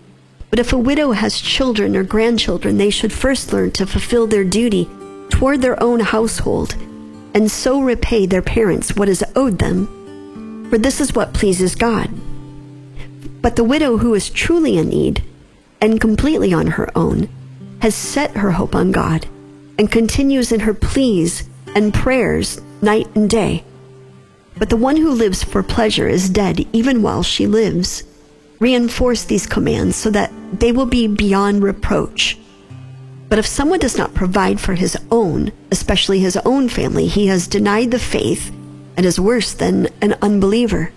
But 0.50 0.58
if 0.58 0.72
a 0.72 0.78
widow 0.78 1.12
has 1.12 1.40
children 1.40 1.96
or 1.96 2.04
grandchildren, 2.04 2.78
they 2.78 2.90
should 2.90 3.12
first 3.12 3.52
learn 3.52 3.70
to 3.72 3.86
fulfill 3.86 4.26
their 4.26 4.44
duty 4.44 4.88
toward 5.30 5.62
their 5.62 5.80
own 5.82 6.00
household 6.00 6.76
and 7.34 7.50
so 7.50 7.80
repay 7.80 8.26
their 8.26 8.42
parents 8.42 8.94
what 8.94 9.08
is 9.08 9.24
owed 9.34 9.58
them. 9.58 10.68
For 10.70 10.78
this 10.78 11.00
is 11.00 11.14
what 11.14 11.34
pleases 11.34 11.74
God. 11.74 12.08
But 13.42 13.56
the 13.56 13.64
widow 13.64 13.98
who 13.98 14.14
is 14.14 14.30
truly 14.30 14.78
in 14.78 14.88
need 14.88 15.22
and 15.80 16.00
completely 16.00 16.54
on 16.54 16.68
her 16.68 16.96
own 16.96 17.28
has 17.82 17.94
set 17.94 18.30
her 18.36 18.52
hope 18.52 18.74
on 18.74 18.92
God 18.92 19.26
and 19.78 19.90
continues 19.90 20.52
in 20.52 20.60
her 20.60 20.72
pleas 20.72 21.48
and 21.74 21.92
prayers 21.92 22.60
night 22.80 23.08
and 23.14 23.28
day. 23.28 23.64
But 24.56 24.70
the 24.70 24.76
one 24.76 24.96
who 24.96 25.10
lives 25.10 25.42
for 25.42 25.62
pleasure 25.62 26.08
is 26.08 26.28
dead 26.28 26.66
even 26.72 27.02
while 27.02 27.22
she 27.22 27.46
lives. 27.46 28.04
Reinforce 28.60 29.24
these 29.24 29.46
commands 29.46 29.96
so 29.96 30.10
that 30.10 30.32
they 30.52 30.72
will 30.72 30.86
be 30.86 31.06
beyond 31.06 31.62
reproach. 31.62 32.38
But 33.28 33.38
if 33.38 33.46
someone 33.46 33.80
does 33.80 33.98
not 33.98 34.14
provide 34.14 34.60
for 34.60 34.74
his 34.74 34.96
own, 35.10 35.50
especially 35.72 36.20
his 36.20 36.36
own 36.44 36.68
family, 36.68 37.08
he 37.08 37.26
has 37.26 37.48
denied 37.48 37.90
the 37.90 37.98
faith 37.98 38.54
and 38.96 39.04
is 39.04 39.18
worse 39.18 39.52
than 39.54 39.88
an 40.00 40.16
unbeliever. 40.22 40.92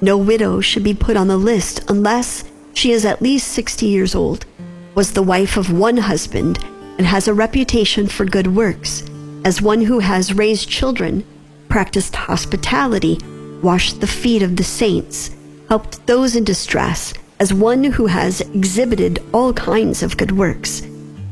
No 0.00 0.16
widow 0.16 0.62
should 0.62 0.84
be 0.84 0.94
put 0.94 1.16
on 1.16 1.28
the 1.28 1.36
list 1.36 1.90
unless 1.90 2.44
she 2.72 2.92
is 2.92 3.04
at 3.04 3.20
least 3.20 3.48
60 3.48 3.84
years 3.84 4.14
old, 4.14 4.46
was 4.94 5.12
the 5.12 5.22
wife 5.22 5.58
of 5.58 5.70
one 5.70 5.98
husband, 5.98 6.58
and 6.96 7.06
has 7.06 7.28
a 7.28 7.34
reputation 7.34 8.06
for 8.06 8.24
good 8.24 8.46
works, 8.46 9.02
as 9.44 9.60
one 9.60 9.82
who 9.82 9.98
has 9.98 10.32
raised 10.32 10.68
children, 10.68 11.24
practiced 11.70 12.14
hospitality, 12.14 13.18
washed 13.62 14.00
the 14.00 14.06
feet 14.06 14.42
of 14.42 14.56
the 14.56 14.64
saints, 14.64 15.30
helped 15.68 16.04
those 16.06 16.36
in 16.36 16.44
distress, 16.44 17.14
as 17.38 17.54
one 17.54 17.84
who 17.84 18.06
has 18.06 18.40
exhibited 18.40 19.18
all 19.32 19.52
kinds 19.54 20.02
of 20.02 20.16
good 20.16 20.32
works. 20.32 20.82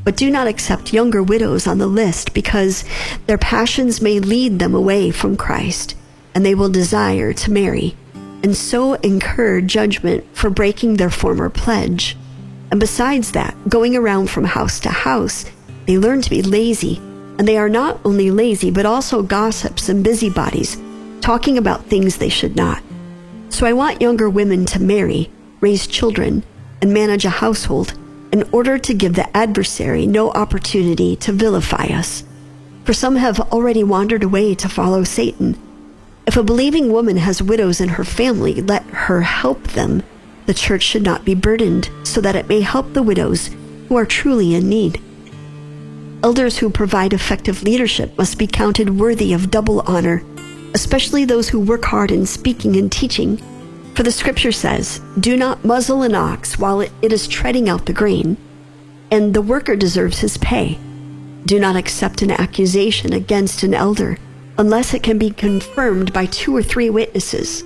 But 0.04 0.16
do 0.16 0.30
not 0.30 0.46
accept 0.46 0.94
younger 0.94 1.22
widows 1.22 1.66
on 1.66 1.78
the 1.78 1.86
list 1.86 2.32
because 2.32 2.84
their 3.26 3.36
passions 3.36 4.00
may 4.00 4.20
lead 4.20 4.58
them 4.58 4.74
away 4.74 5.10
from 5.10 5.36
Christ, 5.36 5.96
and 6.34 6.46
they 6.46 6.54
will 6.54 6.70
desire 6.70 7.32
to 7.34 7.50
marry, 7.50 7.96
and 8.14 8.56
so 8.56 8.94
incur 8.94 9.60
judgment 9.60 10.24
for 10.34 10.48
breaking 10.48 10.96
their 10.96 11.10
former 11.10 11.50
pledge. 11.50 12.16
And 12.70 12.78
besides 12.78 13.32
that, 13.32 13.56
going 13.68 13.96
around 13.96 14.30
from 14.30 14.44
house 14.44 14.78
to 14.80 14.90
house, 14.90 15.44
they 15.86 15.98
learn 15.98 16.22
to 16.22 16.30
be 16.30 16.42
lazy 16.42 17.00
and 17.38 17.46
they 17.46 17.56
are 17.56 17.68
not 17.68 18.00
only 18.04 18.30
lazy, 18.30 18.70
but 18.70 18.84
also 18.84 19.22
gossips 19.22 19.88
and 19.88 20.04
busybodies, 20.04 20.76
talking 21.20 21.56
about 21.56 21.84
things 21.86 22.16
they 22.16 22.28
should 22.28 22.56
not. 22.56 22.82
So 23.48 23.66
I 23.66 23.72
want 23.72 24.02
younger 24.02 24.28
women 24.28 24.64
to 24.66 24.82
marry, 24.82 25.30
raise 25.60 25.86
children, 25.86 26.42
and 26.82 26.92
manage 26.92 27.24
a 27.24 27.30
household 27.30 27.94
in 28.32 28.48
order 28.52 28.78
to 28.78 28.94
give 28.94 29.14
the 29.14 29.36
adversary 29.36 30.06
no 30.06 30.30
opportunity 30.32 31.16
to 31.16 31.32
vilify 31.32 31.86
us. 31.86 32.24
For 32.84 32.92
some 32.92 33.16
have 33.16 33.40
already 33.52 33.84
wandered 33.84 34.22
away 34.22 34.54
to 34.56 34.68
follow 34.68 35.04
Satan. 35.04 35.58
If 36.26 36.36
a 36.36 36.42
believing 36.42 36.92
woman 36.92 37.16
has 37.16 37.42
widows 37.42 37.80
in 37.80 37.88
her 37.90 38.04
family, 38.04 38.60
let 38.60 38.82
her 38.84 39.22
help 39.22 39.62
them. 39.68 40.02
The 40.46 40.54
church 40.54 40.82
should 40.82 41.02
not 41.02 41.24
be 41.24 41.34
burdened 41.34 41.90
so 42.02 42.20
that 42.20 42.36
it 42.36 42.48
may 42.48 42.60
help 42.60 42.92
the 42.92 43.02
widows 43.02 43.50
who 43.88 43.96
are 43.96 44.06
truly 44.06 44.54
in 44.54 44.68
need. 44.68 45.02
Elders 46.20 46.58
who 46.58 46.68
provide 46.68 47.12
effective 47.12 47.62
leadership 47.62 48.18
must 48.18 48.38
be 48.38 48.46
counted 48.48 48.98
worthy 48.98 49.32
of 49.32 49.52
double 49.52 49.82
honor, 49.82 50.24
especially 50.74 51.24
those 51.24 51.48
who 51.48 51.60
work 51.60 51.84
hard 51.84 52.10
in 52.10 52.26
speaking 52.26 52.76
and 52.76 52.90
teaching. 52.90 53.36
For 53.94 54.02
the 54.02 54.10
scripture 54.10 54.50
says, 54.50 55.00
Do 55.20 55.36
not 55.36 55.64
muzzle 55.64 56.02
an 56.02 56.16
ox 56.16 56.58
while 56.58 56.80
it 56.80 56.92
is 57.02 57.28
treading 57.28 57.68
out 57.68 57.86
the 57.86 57.92
grain, 57.92 58.36
and 59.12 59.32
the 59.32 59.42
worker 59.42 59.76
deserves 59.76 60.18
his 60.18 60.38
pay. 60.38 60.76
Do 61.46 61.60
not 61.60 61.76
accept 61.76 62.22
an 62.22 62.32
accusation 62.32 63.12
against 63.12 63.62
an 63.62 63.72
elder 63.72 64.18
unless 64.58 64.94
it 64.94 65.04
can 65.04 65.18
be 65.18 65.30
confirmed 65.30 66.12
by 66.12 66.26
two 66.26 66.54
or 66.54 66.64
three 66.64 66.90
witnesses. 66.90 67.62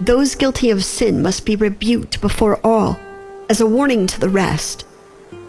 Those 0.00 0.34
guilty 0.34 0.70
of 0.70 0.84
sin 0.84 1.22
must 1.22 1.46
be 1.46 1.54
rebuked 1.54 2.20
before 2.20 2.58
all, 2.66 2.98
as 3.48 3.60
a 3.60 3.66
warning 3.66 4.08
to 4.08 4.18
the 4.18 4.28
rest 4.28 4.84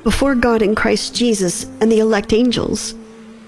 before 0.03 0.35
God 0.35 0.61
in 0.61 0.75
Christ 0.75 1.15
Jesus 1.15 1.63
and 1.81 1.91
the 1.91 1.99
elect 1.99 2.33
angels, 2.33 2.93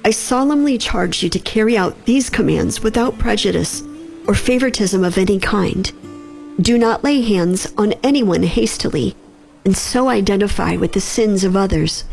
I 0.05 0.12
solemnly 0.12 0.77
charge 0.77 1.21
you 1.21 1.29
to 1.29 1.39
carry 1.39 1.77
out 1.77 2.05
these 2.05 2.29
commands 2.29 2.81
without 2.81 3.17
prejudice 3.17 3.83
or 4.27 4.35
favoritism 4.35 5.03
of 5.03 5.17
any 5.17 5.39
kind. 5.39 5.91
Do 6.62 6.77
not 6.77 7.03
lay 7.03 7.21
hands 7.21 7.74
on 7.77 7.93
anyone 8.03 8.43
hastily 8.43 9.15
and 9.65 9.75
so 9.75 10.07
identify 10.07 10.77
with 10.77 10.93
the 10.93 11.01
sins 11.01 11.43
of 11.43 11.57
others. 11.57 12.03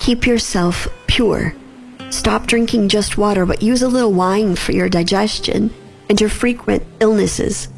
Keep 0.00 0.26
yourself 0.26 0.88
pure. 1.06 1.54
Stop 2.10 2.46
drinking 2.46 2.88
just 2.88 3.16
water, 3.16 3.46
but 3.46 3.62
use 3.62 3.82
a 3.82 3.88
little 3.88 4.12
wine 4.12 4.56
for 4.56 4.72
your 4.72 4.88
digestion 4.88 5.72
and 6.08 6.20
your 6.20 6.30
frequent 6.30 6.82
illnesses. 6.98 7.68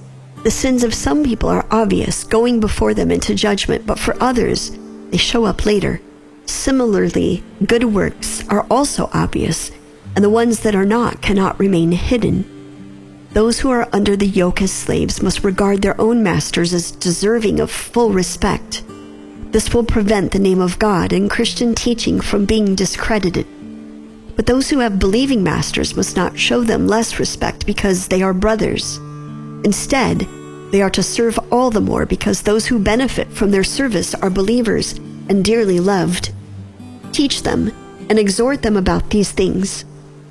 The 0.43 0.51
sins 0.51 0.83
of 0.83 0.95
some 0.95 1.23
people 1.23 1.51
are 1.51 1.67
obvious, 1.71 2.25
going 2.25 2.59
before 2.59 2.95
them 2.95 3.11
into 3.11 3.35
judgment, 3.35 3.87
but 3.87 3.99
for 3.99 4.21
others, 4.21 4.77
they 5.13 5.19
show 5.19 5.45
up 5.45 5.65
later. 5.67 6.01
Similarly, 6.47 7.45
good 7.65 7.85
works 7.85 8.49
are 8.49 8.67
also 8.71 9.11
obvious, 9.13 9.71
and 10.17 10.25
the 10.25 10.31
ones 10.31 10.61
that 10.61 10.75
are 10.75 10.87
not 10.87 11.21
cannot 11.21 11.61
remain 11.61 11.93
hidden. 11.93 13.29
Those 13.33 13.61
who 13.61 13.71
are 13.71 13.89
under 13.93 14.17
the 14.17 14.27
yoke 14.27 14.61
as 14.63 14.73
slaves 14.73 15.23
must 15.23 15.45
regard 15.45 15.83
their 15.83 15.99
own 16.01 16.23
masters 16.23 16.75
as 16.75 16.93
deserving 16.93 17.61
of 17.61 17.71
full 17.71 18.11
respect. 18.11 18.83
This 19.53 19.73
will 19.75 19.85
prevent 19.85 20.33
the 20.33 20.39
name 20.39 20.61
of 20.63 20.79
God 20.79 21.13
and 21.13 21.31
Christian 21.31 21.75
teaching 21.75 22.19
from 22.21 22.47
being 22.47 22.75
discredited. 22.75 23.47
But 24.35 24.47
those 24.47 24.71
who 24.71 24.79
have 24.79 24.99
believing 24.99 25.43
masters 25.43 25.95
must 25.95 26.17
not 26.17 26.39
show 26.39 26.63
them 26.63 26.89
less 26.89 27.19
respect 27.19 27.67
because 27.67 28.09
they 28.09 28.23
are 28.23 28.33
brothers. 28.33 28.97
Instead, 29.63 30.27
they 30.73 30.81
are 30.81 30.91
to 30.91 31.03
serve 31.03 31.39
all 31.53 31.71
the 31.71 31.83
more 31.83 32.07
because 32.07 32.43
those 32.43 32.67
who 32.67 32.79
benefit 32.79 33.31
from 33.31 33.51
their 33.51 33.63
service 33.63 34.15
are 34.15 34.31
believers 34.31 34.95
and 35.29 35.45
dearly 35.45 35.79
loved. 35.79 36.33
Teach 37.13 37.43
them 37.43 37.71
and 38.09 38.19
exhort 38.19 38.63
them 38.63 38.79
about 38.79 39.11
these 39.11 39.31
things. 39.31 39.85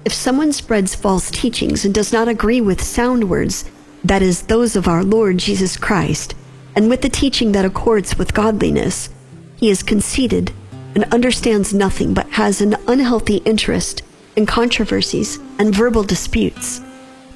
If 0.03 0.13
someone 0.13 0.51
spreads 0.51 0.95
false 0.95 1.29
teachings 1.29 1.85
and 1.85 1.93
does 1.93 2.11
not 2.11 2.27
agree 2.27 2.59
with 2.59 2.81
sound 2.81 3.29
words, 3.29 3.69
that 4.03 4.23
is, 4.23 4.41
those 4.41 4.75
of 4.75 4.87
our 4.87 5.03
Lord 5.03 5.37
Jesus 5.37 5.77
Christ, 5.77 6.33
and 6.75 6.89
with 6.89 7.03
the 7.03 7.09
teaching 7.09 7.51
that 7.51 7.65
accords 7.65 8.17
with 8.17 8.33
godliness, 8.33 9.09
he 9.57 9.69
is 9.69 9.83
conceited 9.83 10.51
and 10.95 11.03
understands 11.13 11.71
nothing 11.71 12.15
but 12.15 12.27
has 12.31 12.61
an 12.61 12.75
unhealthy 12.87 13.37
interest 13.37 14.01
in 14.35 14.47
controversies 14.47 15.37
and 15.59 15.75
verbal 15.75 16.01
disputes. 16.01 16.81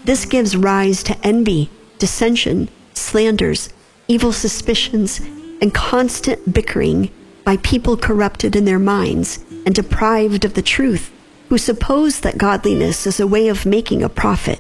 This 0.06 0.26
gives 0.26 0.58
rise 0.58 1.04
to 1.04 1.18
envy, 1.24 1.70
dissension, 2.00 2.68
slanders, 3.06 3.70
evil 4.08 4.34
suspicions, 4.34 5.20
and 5.62 5.74
constant 5.74 6.54
bickering 6.54 7.12
by 7.44 7.58
people 7.58 7.96
corrupted 7.96 8.56
in 8.56 8.66
their 8.66 8.80
minds 8.80 9.46
and 9.66 9.74
deprived 9.74 10.46
of 10.46 10.56
the 10.56 10.62
truth, 10.62 11.12
who 11.50 11.58
suppose 11.58 12.20
that 12.22 12.38
godliness 12.38 13.06
is 13.06 13.20
a 13.20 13.28
way 13.28 13.48
of 13.48 13.66
making 13.66 14.04
a 14.04 14.10
profit. 14.10 14.60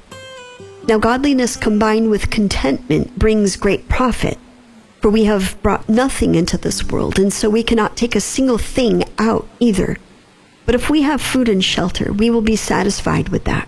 Now, 0.88 1.00
godliness 1.00 1.58
combined 1.58 2.12
with 2.12 2.30
contentment 2.30 3.18
brings 3.18 3.56
great 3.56 3.90
profit, 3.90 4.38
for 5.02 5.10
we 5.10 5.25
have 5.25 5.62
brought 5.64 5.90
nothing 5.90 6.36
into 6.36 6.58
this 6.58 6.84
world, 6.84 7.18
and 7.18 7.34
so 7.34 7.50
we 7.50 7.64
cannot 7.64 7.98
take 7.98 8.16
a 8.16 8.22
single 8.22 8.60
thing 8.60 9.04
out 9.18 9.48
either. 9.60 9.98
But 10.66 10.75
if 10.75 10.90
we 10.90 11.02
have 11.02 11.22
food 11.22 11.50
and 11.50 11.64
shelter, 11.64 12.14
we 12.14 12.30
will 12.30 12.42
be 12.42 12.56
satisfied 12.56 13.30
with 13.30 13.46
that. 13.46 13.68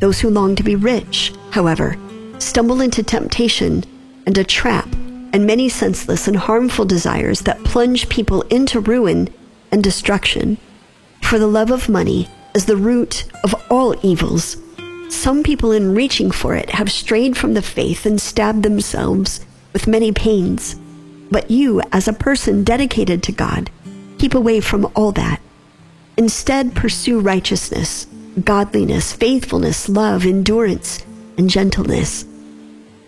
Those 0.00 0.20
who 0.20 0.30
long 0.30 0.56
to 0.56 0.62
be 0.62 0.76
rich, 0.76 1.32
however, 1.50 1.96
stumble 2.38 2.80
into 2.80 3.02
temptation 3.02 3.84
and 4.26 4.36
a 4.38 4.44
trap 4.44 4.88
and 5.32 5.46
many 5.46 5.68
senseless 5.68 6.28
and 6.28 6.36
harmful 6.36 6.84
desires 6.84 7.40
that 7.40 7.62
plunge 7.64 8.08
people 8.08 8.42
into 8.42 8.80
ruin 8.80 9.32
and 9.72 9.82
destruction. 9.82 10.56
For 11.22 11.38
the 11.38 11.46
love 11.46 11.70
of 11.70 11.88
money 11.88 12.28
is 12.54 12.66
the 12.66 12.76
root 12.76 13.24
of 13.42 13.54
all 13.70 13.96
evils. 14.02 14.56
Some 15.08 15.42
people, 15.42 15.72
in 15.72 15.94
reaching 15.94 16.30
for 16.30 16.54
it, 16.54 16.70
have 16.70 16.90
strayed 16.90 17.36
from 17.36 17.54
the 17.54 17.62
faith 17.62 18.06
and 18.06 18.20
stabbed 18.20 18.62
themselves 18.62 19.44
with 19.72 19.86
many 19.86 20.12
pains. 20.12 20.76
But 21.30 21.50
you, 21.50 21.82
as 21.92 22.06
a 22.06 22.12
person 22.12 22.64
dedicated 22.64 23.22
to 23.24 23.32
God, 23.32 23.70
keep 24.18 24.34
away 24.34 24.60
from 24.60 24.90
all 24.94 25.12
that. 25.12 25.40
Instead, 26.16 26.76
pursue 26.76 27.18
righteousness, 27.18 28.06
godliness, 28.44 29.12
faithfulness, 29.12 29.88
love, 29.88 30.24
endurance, 30.24 31.04
and 31.36 31.48
gentleness. 31.50 32.24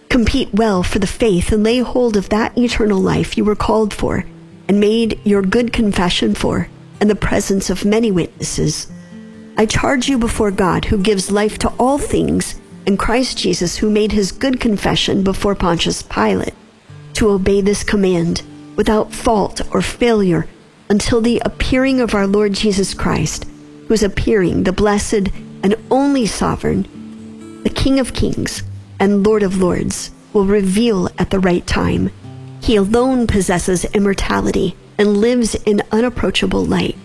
Compete 0.09 0.53
well 0.53 0.83
for 0.83 0.99
the 0.99 1.07
faith 1.07 1.53
and 1.53 1.63
lay 1.63 1.79
hold 1.81 2.17
of 2.17 2.29
that 2.29 2.57
eternal 2.57 3.01
life 3.01 3.37
you 3.37 3.45
were 3.45 3.57
called 3.57 3.93
for 3.93 4.25
and 4.69 4.81
made 4.81 5.21
your 5.25 5.43
good 5.43 5.73
confession 5.73 6.35
for 6.35 6.69
in 7.01 7.09
the 7.09 7.15
presence 7.15 7.71
of 7.71 7.85
many 7.85 8.11
witnesses. 8.11 8.89
I 9.57 9.67
charge 9.67 10.09
you 10.09 10.19
before 10.19 10.51
God, 10.51 10.85
who 10.87 10.99
gives 10.99 11.31
life 11.31 11.59
to 11.59 11.73
all 11.79 11.99
things, 11.99 12.61
and 12.87 12.99
Christ 12.99 13.39
Jesus, 13.39 13.77
who 13.77 13.91
made 13.91 14.13
his 14.13 14.33
good 14.33 14.61
confession 14.61 15.25
before 15.25 15.55
Pontius 15.55 16.03
Pilate, 16.03 16.55
to 17.15 17.31
obey 17.31 17.61
this 17.61 17.83
command 17.83 18.43
without 18.77 19.13
fault 19.13 19.61
or 19.73 19.81
failure 19.81 20.47
until 20.89 21.21
the 21.21 21.41
appearing 21.45 22.01
of 22.01 22.15
our 22.15 22.27
Lord 22.27 22.53
Jesus 22.53 22.95
Christ, 22.95 23.47
whose 23.89 24.03
appearing, 24.03 24.65
the 24.65 24.73
blessed 24.73 25.29
and 25.63 25.75
only 25.91 26.27
sovereign, 26.27 26.87
the 27.67 27.75
King 27.75 27.99
of 27.99 28.15
kings 28.15 28.63
and 29.01 29.27
Lord 29.27 29.43
of 29.43 29.59
lords, 29.59 30.13
will 30.33 30.45
reveal 30.45 31.09
at 31.19 31.31
the 31.31 31.41
right 31.41 31.67
time. 31.67 32.13
He 32.63 32.77
alone 32.77 33.27
possesses 33.27 33.85
immortality 33.87 34.77
and 34.97 35.17
lives 35.17 35.57
in 35.67 35.83
unapproachable 35.91 36.65
light, 36.65 36.97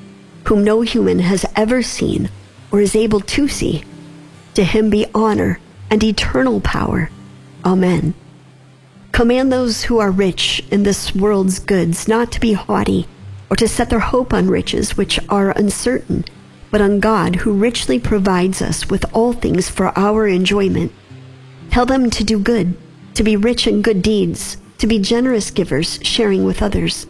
whom 0.45 0.63
no 0.63 0.81
human 0.81 1.17
has 1.17 1.47
ever 1.55 1.81
seen 1.81 2.29
or 2.71 2.79
is 2.79 2.95
able 2.95 3.21
to 3.21 3.47
see. 3.47 3.83
To 4.53 4.63
him 4.63 4.91
be 4.91 5.07
honor 5.15 5.59
and 5.89 6.03
eternal 6.03 6.61
power. 6.61 7.09
Amen. 7.65 8.13
Command 9.13 9.51
those 9.51 9.85
who 9.85 9.97
are 9.97 10.11
rich 10.11 10.63
in 10.69 10.83
this 10.83 11.15
world's 11.15 11.57
goods 11.57 12.07
not 12.07 12.31
to 12.33 12.39
be 12.39 12.53
haughty 12.53 13.07
or 13.49 13.55
to 13.55 13.67
set 13.67 13.89
their 13.89 13.99
hope 14.13 14.31
on 14.31 14.47
riches 14.47 14.95
which 14.95 15.19
are 15.27 15.57
uncertain, 15.57 16.23
but 16.71 16.81
on 16.81 16.99
God 16.99 17.35
who 17.35 17.53
richly 17.53 17.99
provides 17.99 18.61
us 18.61 18.89
with 18.89 19.05
all 19.13 19.33
things 19.33 19.69
for 19.69 19.97
our 19.99 20.25
enjoyment. 20.25 20.91
Tell 21.69 21.85
them 21.85 22.09
to 22.09 22.23
do 22.23 22.39
good, 22.39 22.75
to 23.13 23.23
be 23.23 23.35
rich 23.35 23.67
in 23.67 23.81
good 23.81 24.01
deeds, 24.01 24.57
to 24.77 24.87
be 24.87 24.97
generous 24.97 25.51
givers, 25.51 25.99
sharing 26.01 26.45
with 26.45 26.61
others. 26.61 27.05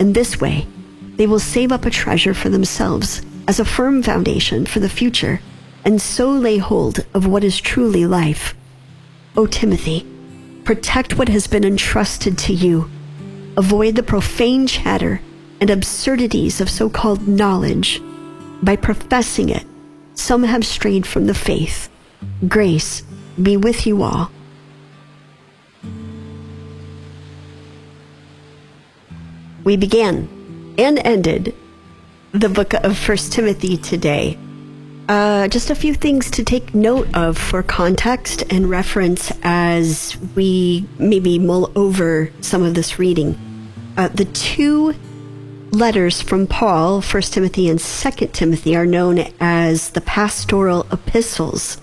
In 0.00 0.14
this 0.14 0.40
way, 0.40 0.66
they 1.16 1.26
will 1.26 1.38
save 1.38 1.70
up 1.70 1.84
a 1.84 1.90
treasure 1.90 2.34
for 2.34 2.48
themselves 2.48 3.22
as 3.46 3.60
a 3.60 3.64
firm 3.64 4.02
foundation 4.02 4.66
for 4.66 4.80
the 4.80 4.88
future, 4.88 5.40
and 5.84 6.00
so 6.00 6.30
lay 6.30 6.58
hold 6.58 7.06
of 7.12 7.26
what 7.26 7.44
is 7.44 7.60
truly 7.60 8.06
life. 8.06 8.54
O 9.36 9.46
Timothy, 9.46 10.06
protect 10.64 11.18
what 11.18 11.28
has 11.28 11.46
been 11.46 11.64
entrusted 11.64 12.38
to 12.38 12.54
you. 12.54 12.90
Avoid 13.56 13.96
the 13.96 14.02
profane 14.02 14.66
chatter 14.66 15.20
and 15.60 15.70
absurdities 15.70 16.60
of 16.60 16.70
so 16.70 16.88
called 16.88 17.28
knowledge. 17.28 18.02
By 18.64 18.76
professing 18.76 19.50
it, 19.50 19.66
some 20.14 20.42
have 20.42 20.64
strayed 20.64 21.06
from 21.06 21.26
the 21.26 21.34
faith. 21.34 21.90
Grace 22.48 23.02
be 23.42 23.58
with 23.58 23.86
you 23.86 24.02
all. 24.02 24.30
We 29.64 29.76
began 29.76 30.74
and 30.78 30.98
ended 31.04 31.54
the 32.32 32.48
book 32.48 32.72
of 32.72 32.96
First 32.96 33.34
Timothy 33.34 33.76
today. 33.76 34.38
Uh, 35.10 35.46
just 35.48 35.68
a 35.68 35.74
few 35.74 35.92
things 35.92 36.30
to 36.30 36.42
take 36.42 36.74
note 36.74 37.14
of 37.14 37.36
for 37.36 37.62
context 37.62 38.44
and 38.48 38.70
reference 38.70 39.30
as 39.42 40.16
we 40.34 40.88
maybe 40.98 41.38
mull 41.38 41.70
over 41.76 42.32
some 42.40 42.62
of 42.62 42.72
this 42.72 42.98
reading. 42.98 43.38
Uh, 43.98 44.08
the 44.08 44.24
two 44.24 44.94
letters 45.74 46.22
from 46.22 46.46
Paul, 46.46 47.02
1 47.02 47.22
Timothy 47.22 47.68
and 47.68 47.78
2 47.78 48.10
Timothy, 48.28 48.76
are 48.76 48.86
known 48.86 49.18
as 49.40 49.90
the 49.90 50.00
pastoral 50.00 50.86
epistles. 50.92 51.80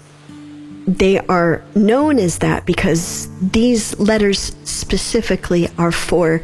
They 0.87 1.19
are 1.19 1.63
known 1.75 2.17
as 2.17 2.39
that 2.39 2.65
because 2.65 3.29
these 3.41 3.97
letters 3.99 4.55
specifically 4.63 5.69
are 5.77 5.91
for 5.91 6.43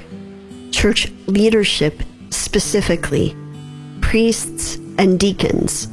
church 0.72 1.12
leadership, 1.26 2.04
specifically 2.30 3.36
priests 4.02 4.76
and 4.98 5.20
deacons. 5.20 5.88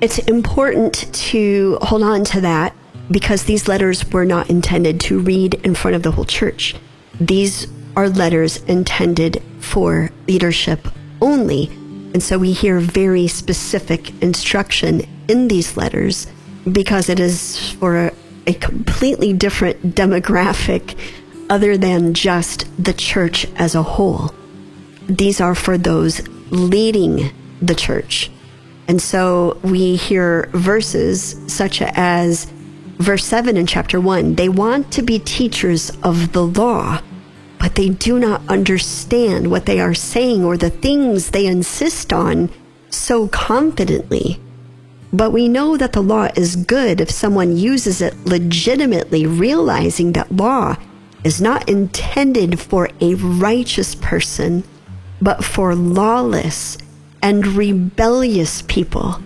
It's 0.00 0.18
important 0.20 1.12
to 1.30 1.78
hold 1.82 2.02
on 2.02 2.24
to 2.24 2.40
that 2.40 2.74
because 3.10 3.44
these 3.44 3.68
letters 3.68 4.04
were 4.10 4.24
not 4.24 4.48
intended 4.48 5.00
to 5.00 5.18
read 5.20 5.54
in 5.54 5.74
front 5.74 5.96
of 5.96 6.02
the 6.02 6.12
whole 6.12 6.24
church. 6.24 6.76
These 7.20 7.66
are 7.96 8.08
letters 8.08 8.62
intended 8.64 9.42
for 9.60 10.10
leadership 10.26 10.88
only. 11.20 11.66
And 12.12 12.22
so 12.22 12.38
we 12.38 12.52
hear 12.52 12.80
very 12.80 13.28
specific 13.28 14.10
instruction 14.22 15.02
in 15.28 15.48
these 15.48 15.76
letters 15.76 16.26
because 16.70 17.08
it 17.08 17.20
is 17.20 17.72
for 17.74 18.06
a, 18.06 18.12
a 18.46 18.54
completely 18.54 19.32
different 19.32 19.94
demographic 19.94 20.98
other 21.48 21.76
than 21.76 22.14
just 22.14 22.66
the 22.82 22.92
church 22.92 23.46
as 23.56 23.74
a 23.74 23.82
whole. 23.82 24.34
These 25.08 25.40
are 25.40 25.54
for 25.54 25.78
those 25.78 26.26
leading 26.50 27.30
the 27.60 27.74
church. 27.74 28.30
And 28.88 29.00
so 29.00 29.58
we 29.62 29.96
hear 29.96 30.48
verses 30.52 31.36
such 31.46 31.82
as 31.82 32.46
verse 32.98 33.24
7 33.24 33.56
in 33.56 33.66
chapter 33.66 33.98
1 33.98 34.34
they 34.34 34.48
want 34.50 34.92
to 34.92 35.00
be 35.00 35.18
teachers 35.18 35.90
of 36.02 36.32
the 36.32 36.44
law 36.44 37.00
but 37.60 37.74
they 37.74 37.90
do 37.90 38.18
not 38.18 38.42
understand 38.48 39.50
what 39.50 39.66
they 39.66 39.78
are 39.78 39.94
saying 39.94 40.42
or 40.42 40.56
the 40.56 40.70
things 40.70 41.30
they 41.30 41.46
insist 41.46 42.12
on 42.12 42.50
so 42.88 43.28
confidently. 43.28 44.40
But 45.12 45.30
we 45.30 45.46
know 45.46 45.76
that 45.76 45.92
the 45.92 46.02
law 46.02 46.28
is 46.34 46.56
good 46.56 47.00
if 47.00 47.10
someone 47.10 47.56
uses 47.56 48.00
it 48.00 48.16
legitimately, 48.24 49.26
realizing 49.26 50.12
that 50.12 50.32
law 50.32 50.76
is 51.22 51.40
not 51.40 51.68
intended 51.68 52.58
for 52.58 52.88
a 53.00 53.14
righteous 53.14 53.94
person, 53.94 54.64
but 55.20 55.44
for 55.44 55.74
lawless 55.74 56.78
and 57.22 57.46
rebellious 57.46 58.62
people, 58.62 59.20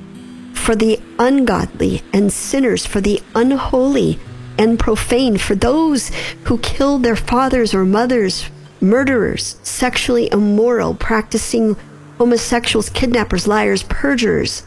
for 0.54 0.74
the 0.74 0.98
ungodly 1.20 2.02
and 2.12 2.32
sinners, 2.32 2.84
for 2.84 3.00
the 3.00 3.22
unholy 3.36 4.18
and 4.58 4.78
profane 4.78 5.36
for 5.36 5.54
those 5.54 6.10
who 6.44 6.58
kill 6.58 6.98
their 6.98 7.16
fathers 7.16 7.74
or 7.74 7.84
mothers, 7.84 8.48
murderers, 8.80 9.56
sexually 9.62 10.30
immoral, 10.30 10.94
practicing 10.94 11.76
homosexuals, 12.18 12.90
kidnappers, 12.90 13.46
liars, 13.46 13.82
perjurers, 13.84 14.64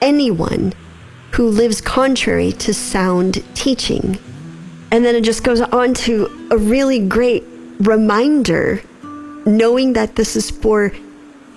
anyone 0.00 0.72
who 1.32 1.48
lives 1.48 1.80
contrary 1.80 2.52
to 2.52 2.74
sound 2.74 3.44
teaching. 3.54 4.18
And 4.90 5.04
then 5.04 5.14
it 5.14 5.22
just 5.22 5.44
goes 5.44 5.60
on 5.60 5.94
to 5.94 6.48
a 6.50 6.56
really 6.56 7.06
great 7.06 7.44
reminder, 7.78 8.82
knowing 9.46 9.92
that 9.92 10.16
this 10.16 10.34
is 10.34 10.50
for 10.50 10.92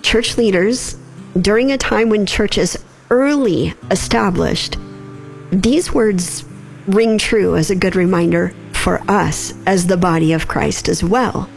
church 0.02 0.36
leaders 0.36 0.96
during 1.40 1.72
a 1.72 1.78
time 1.78 2.10
when 2.10 2.26
church 2.26 2.58
is 2.58 2.78
early 3.10 3.74
established. 3.90 4.76
These 5.50 5.92
words 5.92 6.44
ring 6.86 7.18
true 7.18 7.56
as 7.56 7.70
a 7.70 7.76
good 7.76 7.96
reminder 7.96 8.54
for 8.72 9.00
us 9.08 9.54
as 9.66 9.86
the 9.86 9.96
body 9.96 10.32
of 10.32 10.48
Christ 10.48 10.88
as 10.88 11.04
well. 11.04 11.48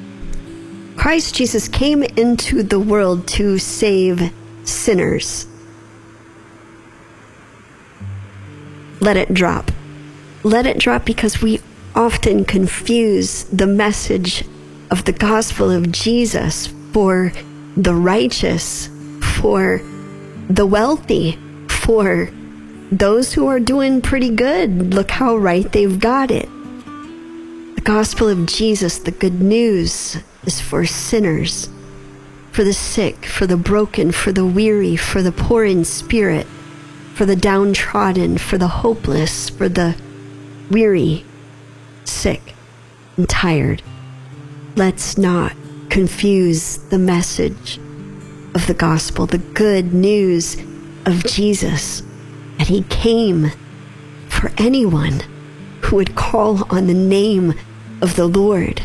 Christ 0.96 1.36
Jesus 1.36 1.68
came 1.68 2.04
into 2.04 2.64
the 2.64 2.80
world 2.80 3.28
to 3.30 3.58
save 3.58 4.32
sinners. 4.64 5.48
Let 9.00 9.18
it 9.18 9.34
drop. 9.34 9.72
Let 10.44 10.66
it 10.66 10.80
drop 10.80 11.06
because 11.06 11.42
we 11.42 11.60
often 11.96 12.46
confuse 12.46 13.46
the 13.46 13.68
message 13.68 14.44
of 14.92 15.06
the 15.06 15.12
gospel 15.12 15.72
of 15.72 15.92
Jesus 15.92 16.68
for 16.92 17.34
the 17.76 17.96
righteous, 17.96 18.90
for 19.22 19.82
the 20.50 20.66
wealthy, 20.66 21.38
for 21.68 22.30
those 23.00 23.34
who 23.34 23.48
are 23.48 23.60
doing 23.60 24.02
pretty 24.02 24.30
good, 24.30 24.94
look 24.94 25.12
how 25.12 25.36
right 25.36 25.70
they've 25.72 26.00
got 26.00 26.32
it. 26.32 26.48
The 27.76 27.82
gospel 27.84 28.30
of 28.30 28.46
Jesus, 28.46 29.00
the 29.00 29.12
good 29.12 29.42
news, 29.42 30.18
is 30.46 30.62
for 30.62 30.86
sinners, 30.86 31.70
for 32.52 32.64
the 32.64 32.74
sick, 32.74 33.26
for 33.26 33.46
the 33.46 33.58
broken, 33.58 34.14
for 34.14 34.32
the 34.32 34.46
weary, 34.46 34.96
for 34.96 35.22
the 35.22 35.34
poor 35.34 35.66
in 35.66 35.84
spirit, 35.84 36.48
for 37.14 37.26
the 37.26 37.36
downtrodden, 37.36 38.38
for 38.38 38.58
the 38.58 38.68
hopeless, 38.68 39.50
for 39.50 39.68
the 39.68 39.96
weary, 40.72 41.26
sick, 42.06 42.54
and 43.18 43.28
tired. 43.28 43.82
Let's 44.78 45.18
not 45.18 45.54
confuse 45.90 46.78
the 46.78 47.00
message 47.00 47.78
of 48.54 48.68
the 48.68 48.74
gospel, 48.74 49.26
the 49.26 49.38
good 49.38 49.94
news 49.94 50.56
of 51.06 51.26
Jesus 51.26 52.02
and 52.60 52.68
he 52.68 52.84
came 52.84 53.52
for 54.30 54.52
anyone 54.58 55.22
who 55.82 55.98
would 55.98 56.16
call 56.16 56.64
on 56.74 56.88
the 56.88 56.94
name 56.94 57.54
of 58.02 58.16
the 58.16 58.28
Lord. 58.28 58.82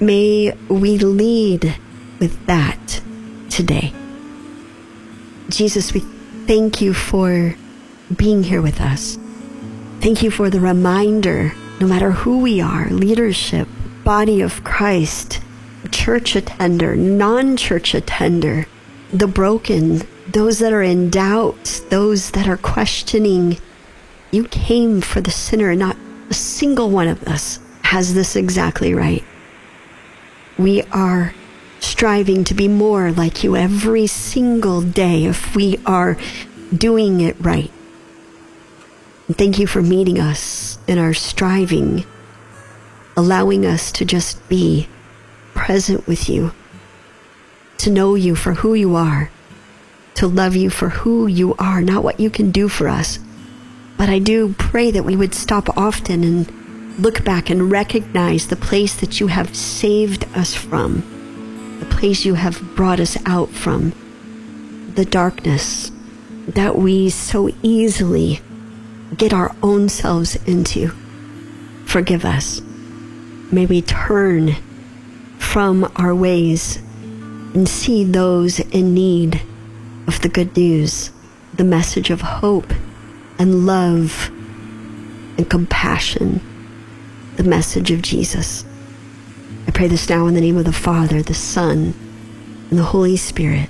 May 0.00 0.52
we 0.68 0.98
lead 0.98 1.76
with 2.18 2.46
that 2.46 3.00
today. 3.50 3.92
Jesus, 5.48 5.92
we 5.92 6.00
thank 6.46 6.80
you 6.80 6.92
for 6.92 7.54
being 8.16 8.42
here 8.42 8.62
with 8.62 8.80
us. 8.80 9.18
Thank 10.00 10.22
you 10.22 10.30
for 10.30 10.50
the 10.50 10.60
reminder, 10.60 11.52
no 11.80 11.86
matter 11.86 12.10
who 12.10 12.40
we 12.40 12.60
are, 12.60 12.88
leadership, 12.90 13.68
body 14.04 14.40
of 14.40 14.64
Christ, 14.64 15.40
church 15.90 16.36
attender, 16.36 16.96
non 16.96 17.56
church 17.56 17.94
attender, 17.94 18.66
the 19.12 19.26
broken, 19.26 20.02
those 20.26 20.58
that 20.58 20.72
are 20.72 20.82
in 20.82 21.10
doubt, 21.10 21.82
those 21.90 22.30
that 22.32 22.48
are 22.48 22.56
questioning. 22.56 23.58
You 24.30 24.44
came 24.44 25.00
for 25.00 25.20
the 25.20 25.30
sinner. 25.30 25.70
And 25.70 25.80
not 25.80 25.96
a 26.30 26.34
single 26.34 26.90
one 26.90 27.08
of 27.08 27.22
us 27.24 27.58
has 27.82 28.14
this 28.14 28.36
exactly 28.36 28.94
right. 28.94 29.24
We 30.58 30.82
are 30.92 31.34
striving 31.80 32.44
to 32.44 32.54
be 32.54 32.66
more 32.66 33.12
like 33.12 33.44
you 33.44 33.56
every 33.56 34.06
single 34.06 34.80
day 34.80 35.24
if 35.26 35.54
we 35.54 35.78
are 35.84 36.16
doing 36.76 37.20
it 37.20 37.36
right. 37.40 37.70
And 39.28 39.36
thank 39.36 39.58
you 39.58 39.66
for 39.66 39.82
meeting 39.82 40.18
us 40.18 40.78
in 40.86 40.98
our 40.98 41.14
striving, 41.14 42.04
allowing 43.16 43.66
us 43.66 43.92
to 43.92 44.04
just 44.04 44.48
be 44.48 44.88
present 45.54 46.06
with 46.06 46.28
you, 46.28 46.52
to 47.78 47.90
know 47.90 48.14
you 48.14 48.34
for 48.34 48.54
who 48.54 48.74
you 48.74 48.96
are, 48.96 49.30
to 50.14 50.26
love 50.26 50.56
you 50.56 50.70
for 50.70 50.88
who 50.88 51.26
you 51.26 51.54
are, 51.56 51.80
not 51.80 52.04
what 52.04 52.20
you 52.20 52.30
can 52.30 52.50
do 52.50 52.68
for 52.68 52.88
us. 52.88 53.18
But 53.96 54.08
I 54.08 54.18
do 54.18 54.54
pray 54.58 54.90
that 54.90 55.04
we 55.04 55.16
would 55.16 55.34
stop 55.34 55.76
often 55.76 56.24
and 56.24 56.98
look 56.98 57.24
back 57.24 57.50
and 57.50 57.70
recognize 57.70 58.46
the 58.46 58.56
place 58.56 58.94
that 58.96 59.20
you 59.20 59.26
have 59.26 59.56
saved 59.56 60.26
us 60.36 60.54
from, 60.54 61.78
the 61.80 61.86
place 61.86 62.24
you 62.24 62.34
have 62.34 62.60
brought 62.76 63.00
us 63.00 63.16
out 63.26 63.50
from, 63.50 63.92
the 64.94 65.04
darkness 65.04 65.90
that 66.48 66.76
we 66.76 67.10
so 67.10 67.50
easily 67.62 68.40
get 69.16 69.32
our 69.32 69.54
own 69.62 69.88
selves 69.88 70.36
into. 70.46 70.88
Forgive 71.86 72.24
us. 72.24 72.60
May 73.50 73.66
we 73.66 73.82
turn 73.82 74.56
from 75.38 75.90
our 75.96 76.14
ways 76.14 76.76
and 76.76 77.68
see 77.68 78.04
those 78.04 78.60
in 78.60 78.94
need 78.94 79.40
of 80.06 80.20
the 80.20 80.28
good 80.28 80.56
news, 80.56 81.10
the 81.54 81.64
message 81.64 82.10
of 82.10 82.20
hope 82.20 82.72
and 83.38 83.66
love 83.66 84.30
and 85.36 85.48
compassion, 85.48 86.40
the 87.36 87.44
message 87.44 87.90
of 87.90 88.02
Jesus. 88.02 88.64
I 89.66 89.70
pray 89.70 89.88
this 89.88 90.08
now 90.08 90.26
in 90.26 90.34
the 90.34 90.40
name 90.40 90.56
of 90.56 90.64
the 90.64 90.72
Father, 90.72 91.22
the 91.22 91.34
Son, 91.34 91.94
and 92.70 92.78
the 92.78 92.84
Holy 92.84 93.16
Spirit. 93.16 93.68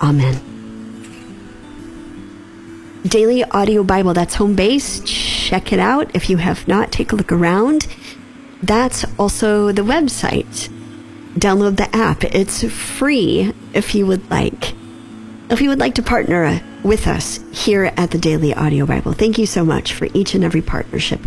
Amen. 0.00 0.44
Daily 3.04 3.44
Audio 3.44 3.82
Bible, 3.82 4.14
that's 4.14 4.34
home 4.34 4.54
base. 4.54 5.00
Check 5.00 5.72
it 5.72 5.78
out. 5.78 6.10
If 6.14 6.28
you 6.28 6.36
have 6.36 6.66
not, 6.68 6.92
take 6.92 7.12
a 7.12 7.16
look 7.16 7.32
around. 7.32 7.86
That's 8.62 9.04
also 9.18 9.72
the 9.72 9.82
website. 9.82 10.68
Download 11.34 11.76
the 11.76 11.94
app. 11.94 12.24
It's 12.24 12.64
free 12.64 13.52
if 13.72 13.94
you 13.94 14.06
would 14.06 14.28
like. 14.30 14.74
If 15.50 15.62
you 15.62 15.70
would 15.70 15.80
like 15.80 15.94
to 15.94 16.02
partner 16.02 16.44
uh, 16.44 16.58
with 16.82 17.06
us 17.06 17.40
here 17.52 17.90
at 17.96 18.10
the 18.10 18.18
Daily 18.18 18.52
Audio 18.52 18.84
Bible, 18.84 19.14
thank 19.14 19.38
you 19.38 19.46
so 19.46 19.64
much 19.64 19.94
for 19.94 20.06
each 20.12 20.34
and 20.34 20.44
every 20.44 20.60
partnership. 20.60 21.20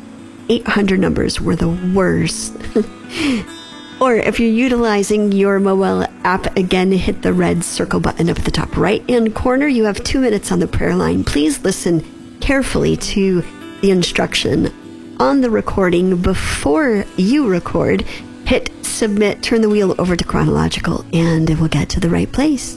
800 0.51 1.01
numbers 1.01 1.41
were 1.41 1.57
the 1.57 1.71
worst. 1.95 2.55
or 4.03 4.17
if 4.17 4.41
you're 4.41 4.51
utilizing 4.51 5.31
your 5.31 5.61
mobile 5.61 6.05
app, 6.25 6.57
again, 6.57 6.91
hit 6.91 7.23
the 7.23 7.33
red 7.33 7.63
circle 7.63 8.01
button 8.01 8.29
up 8.29 8.37
at 8.37 8.45
the 8.45 8.51
top 8.51 8.77
right 8.77 9.09
hand 9.09 9.33
corner. 9.33 9.69
You 9.69 9.85
have 9.85 10.03
two 10.03 10.19
minutes 10.19 10.51
on 10.51 10.59
the 10.59 10.67
prayer 10.67 10.97
line. 10.97 11.23
Please 11.23 11.63
listen 11.63 12.39
carefully 12.41 12.97
to 12.97 13.43
the 13.81 13.93
instruction 13.93 14.75
on 15.21 15.41
the 15.41 15.51
recording 15.51 16.21
before 16.21 17.05
you 17.17 17.47
record. 17.47 18.03
Hit 18.45 18.73
submit, 18.85 19.41
turn 19.41 19.61
the 19.61 19.69
wheel 19.69 19.95
over 20.01 20.17
to 20.17 20.25
chronological, 20.25 21.05
and 21.13 21.49
it 21.49 21.61
will 21.61 21.69
get 21.69 21.89
to 21.91 22.01
the 22.01 22.11
right 22.11 22.31
place. 22.31 22.77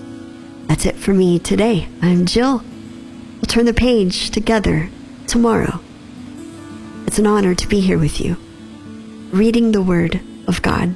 That's 0.68 0.86
it 0.86 0.96
for 0.96 1.12
me 1.12 1.40
today. 1.40 1.88
I'm 2.04 2.28
Jill. 2.28 2.60
We'll 2.60 3.48
turn 3.48 3.66
the 3.66 3.74
page 3.74 4.30
together 4.30 4.92
tomorrow. 5.26 5.80
It's 7.08 7.18
an 7.18 7.26
honor 7.26 7.56
to 7.56 7.68
be 7.68 7.80
here 7.80 7.98
with 7.98 8.22
you, 8.22 8.38
reading 9.32 9.72
the 9.72 9.82
Word 9.82 10.22
of 10.48 10.62
God 10.62 10.96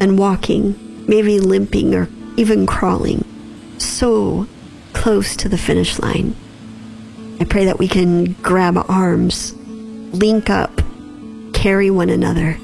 and 0.00 0.18
walking, 0.18 1.04
maybe 1.06 1.40
limping 1.40 1.94
or 1.94 2.08
even 2.36 2.66
crawling, 2.66 3.24
so 3.78 4.46
close 4.92 5.36
to 5.36 5.48
the 5.48 5.58
finish 5.58 5.98
line. 5.98 6.34
I 7.40 7.44
pray 7.44 7.64
that 7.66 7.78
we 7.78 7.88
can 7.88 8.32
grab 8.34 8.76
arms, 8.88 9.54
link 10.12 10.50
up, 10.50 10.80
carry 11.52 11.90
one 11.90 12.10
another, 12.10 12.56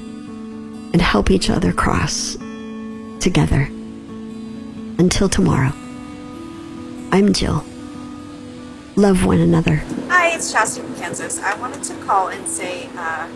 and 0.93 1.01
help 1.01 1.31
each 1.31 1.49
other 1.49 1.71
cross 1.71 2.35
together. 3.19 3.69
Until 4.97 5.29
tomorrow, 5.29 5.73
I'm 7.11 7.33
Jill 7.33 7.65
love 8.95 9.25
one 9.25 9.39
another. 9.39 9.83
Hi, 10.07 10.33
it's 10.35 10.51
Shasta 10.51 10.81
from 10.81 10.95
Kansas. 10.95 11.39
I 11.39 11.55
wanted 11.59 11.83
to 11.83 11.95
call 12.05 12.29
and 12.29 12.47
say, 12.47 12.89
uh, 12.95 13.27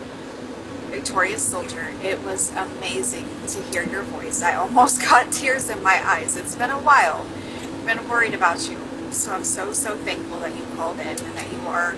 Victoria 0.90 1.38
Soldier, 1.38 1.94
it 2.02 2.20
was 2.24 2.52
amazing 2.54 3.28
to 3.46 3.62
hear 3.62 3.84
your 3.84 4.02
voice. 4.02 4.42
I 4.42 4.56
almost 4.56 5.00
got 5.08 5.30
tears 5.32 5.70
in 5.70 5.82
my 5.82 6.00
eyes. 6.04 6.36
It's 6.36 6.56
been 6.56 6.70
a 6.70 6.78
while. 6.78 7.24
I've 7.62 7.86
been 7.86 8.08
worried 8.08 8.34
about 8.34 8.68
you. 8.68 8.76
So 9.12 9.32
I'm 9.32 9.44
so, 9.44 9.72
so 9.72 9.96
thankful 9.96 10.40
that 10.40 10.54
you 10.56 10.64
called 10.76 10.98
in 10.98 11.06
and 11.06 11.18
that 11.18 11.52
you 11.52 11.60
are 11.68 11.96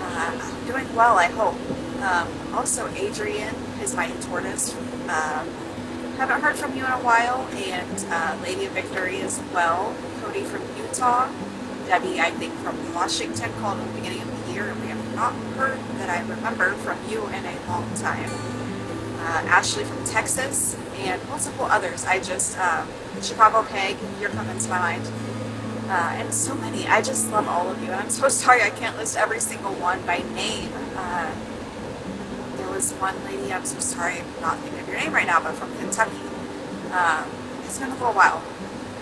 uh, 0.00 0.66
doing 0.66 0.94
well, 0.94 1.18
I 1.18 1.26
hope. 1.26 1.56
Um, 2.02 2.54
also, 2.54 2.88
Adrian 2.94 3.54
is 3.82 3.94
my 3.94 4.06
internist. 4.06 4.74
Um, 5.08 5.48
haven't 6.16 6.42
heard 6.42 6.56
from 6.56 6.76
you 6.76 6.84
in 6.84 6.92
a 6.92 7.02
while, 7.02 7.46
and 7.52 8.06
uh, 8.10 8.38
Lady 8.42 8.66
of 8.66 8.72
Victory 8.72 9.20
as 9.20 9.40
well. 9.52 9.94
Cody 10.22 10.42
from 10.42 10.62
Utah. 10.76 11.30
Debbie, 11.86 12.20
I 12.20 12.30
think, 12.30 12.52
from 12.54 12.94
Washington 12.94 13.52
called 13.60 13.78
at 13.80 13.86
the 13.86 14.00
beginning 14.00 14.22
of 14.22 14.46
the 14.46 14.52
year, 14.52 14.70
and 14.70 14.80
we 14.80 14.88
have 14.88 15.03
not 15.14 15.32
heard 15.56 15.78
that 15.98 16.10
I 16.10 16.20
remember 16.28 16.72
from 16.74 16.98
you 17.08 17.26
in 17.28 17.44
a 17.44 17.56
long 17.68 17.88
time. 17.94 18.30
Uh, 19.18 19.48
Ashley 19.48 19.84
from 19.84 20.04
Texas, 20.04 20.76
and 20.98 21.28
multiple 21.28 21.66
others. 21.66 22.04
I 22.04 22.18
just, 22.20 22.58
uh, 22.58 22.86
Chicago 23.22 23.62
Peg, 23.62 23.96
you're 24.20 24.30
coming 24.30 24.58
to 24.58 24.68
my 24.68 24.78
mind. 24.78 25.10
Uh, 25.88 26.16
and 26.16 26.32
so 26.32 26.54
many. 26.54 26.86
I 26.86 27.02
just 27.02 27.30
love 27.30 27.46
all 27.46 27.70
of 27.70 27.78
you, 27.80 27.86
and 27.86 27.96
I'm 27.96 28.10
so 28.10 28.28
sorry 28.42 28.62
I 28.62 28.70
can't 28.70 28.96
list 28.96 29.16
every 29.16 29.40
single 29.40 29.74
one 29.74 30.00
by 30.06 30.18
name. 30.34 30.70
Uh, 30.96 31.30
there 32.56 32.68
was 32.68 32.92
one 32.94 33.22
lady, 33.24 33.52
I'm 33.52 33.64
so 33.64 33.78
sorry 33.80 34.20
I'm 34.20 34.40
not 34.40 34.58
thinking 34.58 34.80
of 34.80 34.88
your 34.88 34.98
name 34.98 35.12
right 35.12 35.26
now, 35.26 35.42
but 35.42 35.54
from 35.54 35.76
Kentucky. 35.78 36.16
Um, 36.92 37.24
it's 37.64 37.78
been 37.78 37.90
a 37.90 37.94
little 37.94 38.12
while, 38.12 38.42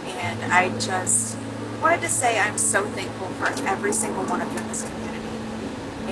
and 0.07 0.53
I 0.53 0.70
just 0.79 1.37
wanted 1.81 2.01
to 2.01 2.09
say 2.09 2.38
I'm 2.38 2.59
so 2.59 2.85
thankful 2.85 3.29
for 3.29 3.46
every 3.68 3.92
single 3.92 4.25
one 4.25 4.40
of 4.40 4.53
you 4.53 4.59
in 4.59 4.68
this 4.68 4.83
community. 4.83 5.01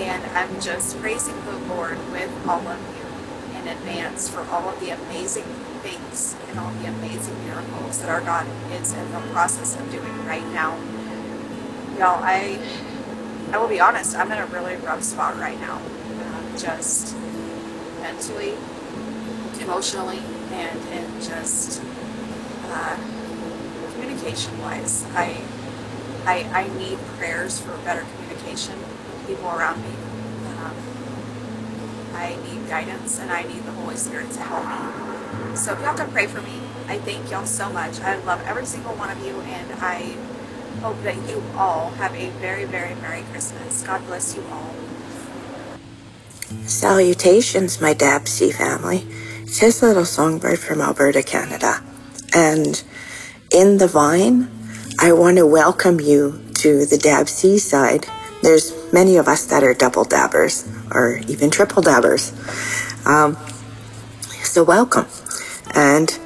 And 0.00 0.24
I'm 0.36 0.60
just 0.62 0.98
praising 0.98 1.36
the 1.44 1.58
Lord 1.74 1.98
with 2.10 2.30
all 2.48 2.66
of 2.66 2.80
you 2.96 3.60
in 3.60 3.68
advance 3.68 4.30
for 4.30 4.40
all 4.48 4.66
of 4.70 4.80
the 4.80 4.90
amazing 4.90 5.44
things 5.82 6.34
and 6.48 6.58
all 6.58 6.72
the 6.72 6.86
amazing 6.88 7.36
miracles 7.44 7.98
that 7.98 8.08
our 8.08 8.22
God 8.22 8.46
is 8.72 8.94
in 8.94 9.12
the 9.12 9.20
process 9.32 9.78
of 9.78 9.90
doing 9.92 10.24
right 10.24 10.46
now. 10.54 10.74
Y'all, 11.98 12.24
I 12.24 12.58
I 13.52 13.58
will 13.58 13.68
be 13.68 13.78
honest, 13.78 14.16
I'm 14.16 14.32
in 14.32 14.38
a 14.38 14.46
really 14.46 14.76
rough 14.76 15.02
spot 15.02 15.36
right 15.38 15.60
now. 15.60 15.76
Um, 15.76 16.56
just 16.56 17.14
mentally, 18.00 18.54
emotionally, 19.60 20.20
and, 20.50 20.78
and 20.88 21.22
just 21.22 21.82
uh, 22.68 22.96
communication 23.92 24.58
wise. 24.62 25.04
I 25.14 25.42
I, 26.24 26.44
I 26.54 26.78
need 26.78 26.98
prayers 27.18 27.60
for 27.60 27.76
better 27.78 28.06
communication 28.16 28.78
people 29.30 29.48
around 29.50 29.80
me. 29.82 29.94
Um, 30.58 30.74
I 32.14 32.36
need 32.44 32.68
guidance 32.68 33.20
and 33.20 33.30
I 33.30 33.44
need 33.44 33.62
the 33.64 33.70
Holy 33.70 33.94
Spirit 33.94 34.30
to 34.32 34.40
help 34.40 34.66
me. 34.66 35.56
So 35.56 35.72
if 35.72 35.80
y'all 35.80 35.94
can 35.96 36.10
pray 36.10 36.26
for 36.26 36.42
me, 36.42 36.58
I 36.88 36.98
thank 36.98 37.30
y'all 37.30 37.46
so 37.46 37.70
much. 37.70 38.00
I 38.00 38.16
love 38.24 38.42
every 38.46 38.66
single 38.66 38.94
one 38.94 39.08
of 39.08 39.24
you 39.24 39.40
and 39.42 39.72
I 39.74 40.16
hope 40.80 41.00
that 41.04 41.14
you 41.28 41.42
all 41.56 41.90
have 41.90 42.12
a 42.14 42.30
very, 42.40 42.64
very 42.64 42.96
Merry 42.96 43.22
Christmas. 43.30 43.84
God 43.84 44.04
bless 44.06 44.34
you 44.34 44.42
all. 44.50 44.74
Salutations, 46.66 47.80
my 47.80 47.94
Dabsy 47.94 48.52
family. 48.52 49.06
It's 49.42 49.58
his 49.58 49.80
little 49.80 50.04
songbird 50.04 50.58
from 50.58 50.80
Alberta, 50.80 51.22
Canada. 51.22 51.84
And 52.34 52.82
in 53.52 53.78
the 53.78 53.86
vine, 53.86 54.50
I 54.98 55.12
want 55.12 55.36
to 55.36 55.46
welcome 55.46 56.00
you 56.00 56.40
to 56.54 56.84
the 56.84 56.98
Dab 56.98 57.28
side. 57.28 58.06
There's 58.42 58.79
many 58.92 59.16
of 59.16 59.28
us 59.28 59.46
that 59.46 59.62
are 59.62 59.74
double 59.74 60.04
dabbers 60.04 60.68
or 60.90 61.20
even 61.28 61.50
triple 61.50 61.82
dabbers. 61.82 62.32
Um, 63.06 63.36
so 64.42 64.64
welcome. 64.64 65.06
And 65.74 66.18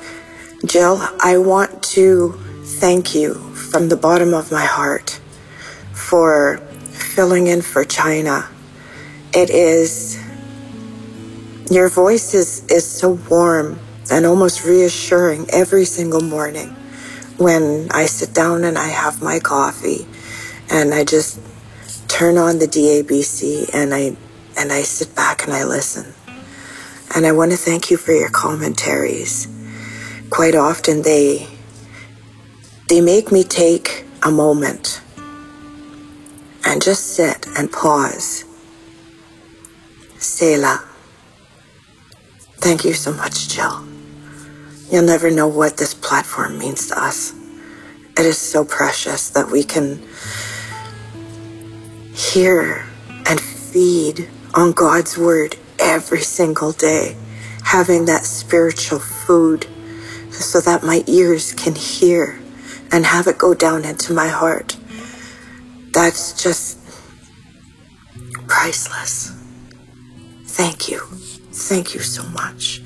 Jill, 0.64 0.98
I 1.20 1.38
want 1.38 1.83
to 1.94 2.33
thank 2.64 3.14
you 3.14 3.35
from 3.35 3.88
the 3.88 3.96
bottom 3.96 4.33
of 4.33 4.50
my 4.50 4.64
heart 4.64 5.20
for 5.92 6.59
filling 6.92 7.46
in 7.46 7.62
for 7.62 7.85
China. 7.85 8.48
It 9.35 9.50
is, 9.50 10.18
your 11.70 11.88
voice 11.88 12.35
is, 12.35 12.64
is 12.66 12.88
so 12.88 13.18
warm 13.29 13.79
and 14.11 14.24
almost 14.27 14.64
reassuring 14.64 15.46
every 15.50 15.85
single 15.85 16.20
morning 16.22 16.68
when 17.37 17.88
I 17.90 18.07
sit 18.07 18.33
down 18.33 18.64
and 18.64 18.79
I 18.79 18.88
have 18.88 19.22
my 19.22 19.40
coffee 19.40 20.07
and 20.70 20.94
I 20.94 21.05
just 21.05 21.40
turn 22.14 22.38
on 22.38 22.61
the 22.61 22.66
DABC 22.66 23.70
and 23.74 23.92
I 23.92 24.16
and 24.57 24.70
I 24.70 24.83
sit 24.83 25.16
back 25.16 25.42
and 25.42 25.53
I 25.53 25.64
listen. 25.64 26.14
And 27.12 27.27
I 27.27 27.33
want 27.33 27.50
to 27.50 27.57
thank 27.57 27.90
you 27.90 27.96
for 27.96 28.12
your 28.12 28.31
commentaries. 28.31 29.48
Quite 30.31 30.55
often 30.55 31.03
they 31.03 31.48
they 32.88 33.00
make 33.00 33.33
me 33.33 33.42
take 33.42 34.05
a 34.22 34.31
moment 34.31 35.03
and 36.64 36.81
just 36.81 37.16
sit 37.16 37.48
and 37.59 37.72
pause. 37.72 38.44
Selah. 40.18 40.85
Thank 42.59 42.85
you 42.85 42.92
so 42.92 43.12
much, 43.12 43.48
Jill. 43.48 43.85
You'll 44.88 45.03
never 45.03 45.33
know 45.33 45.48
what 45.48 45.79
this 45.79 45.94
platform 45.94 46.59
means 46.61 46.87
to 46.87 47.03
us. 47.03 47.35
It 48.16 48.24
is 48.24 48.38
so 48.38 48.64
precious 48.64 49.31
that 49.31 49.50
we 49.50 49.64
can 49.64 50.00
hear 52.14 52.87
and 53.27 53.40
feed 53.40 54.29
on 54.55 54.72
God's 54.72 55.18
word 55.18 55.57
every 55.79 56.20
single 56.20 56.72
day, 56.72 57.16
having 57.64 58.05
that 58.07 58.24
spiritual 58.24 59.00
food 59.00 59.66
so 60.31 60.61
that 60.61 60.83
my 60.83 61.03
ears 61.07 61.53
can 61.53 61.74
hear 61.74 62.40
and 62.92 63.05
have 63.05 63.27
it 63.27 63.38
go 63.38 63.55
down 63.55 63.85
into 63.85 64.12
my 64.12 64.29
heart. 64.29 64.77
That's 65.92 66.40
just 66.42 66.79
priceless. 68.46 69.33
Thank 70.44 70.88
you. 70.88 70.98
Thank 71.53 71.94
you 71.94 72.00
so 72.00 72.22
much. 72.31 72.81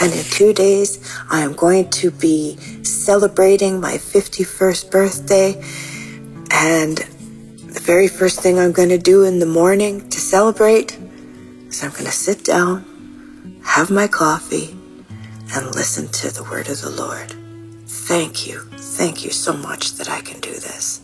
And 0.00 0.12
in 0.12 0.24
two 0.24 0.52
days, 0.52 0.98
I 1.30 1.40
am 1.42 1.52
going 1.52 1.90
to 1.90 2.10
be 2.10 2.56
celebrating 2.82 3.80
my 3.80 3.94
51st 3.94 4.90
birthday. 4.90 5.62
And 6.50 6.98
the 7.80 7.86
very 7.86 8.08
first 8.08 8.40
thing 8.40 8.58
I'm 8.58 8.72
going 8.72 8.90
to 8.90 8.98
do 8.98 9.24
in 9.24 9.38
the 9.38 9.46
morning 9.46 10.06
to 10.10 10.20
celebrate 10.20 10.98
is 11.68 11.82
I'm 11.82 11.90
going 11.92 12.04
to 12.04 12.10
sit 12.10 12.44
down, 12.44 12.84
have 13.64 13.90
my 13.90 14.06
coffee, 14.06 14.76
and 15.54 15.74
listen 15.74 16.08
to 16.08 16.30
the 16.30 16.44
word 16.44 16.68
of 16.68 16.82
the 16.82 16.90
Lord. 16.90 17.34
Thank 17.86 18.46
you. 18.46 18.60
Thank 18.76 19.24
you 19.24 19.30
so 19.30 19.54
much 19.54 19.94
that 19.94 20.10
I 20.10 20.20
can 20.20 20.40
do 20.40 20.52
this. 20.52 21.00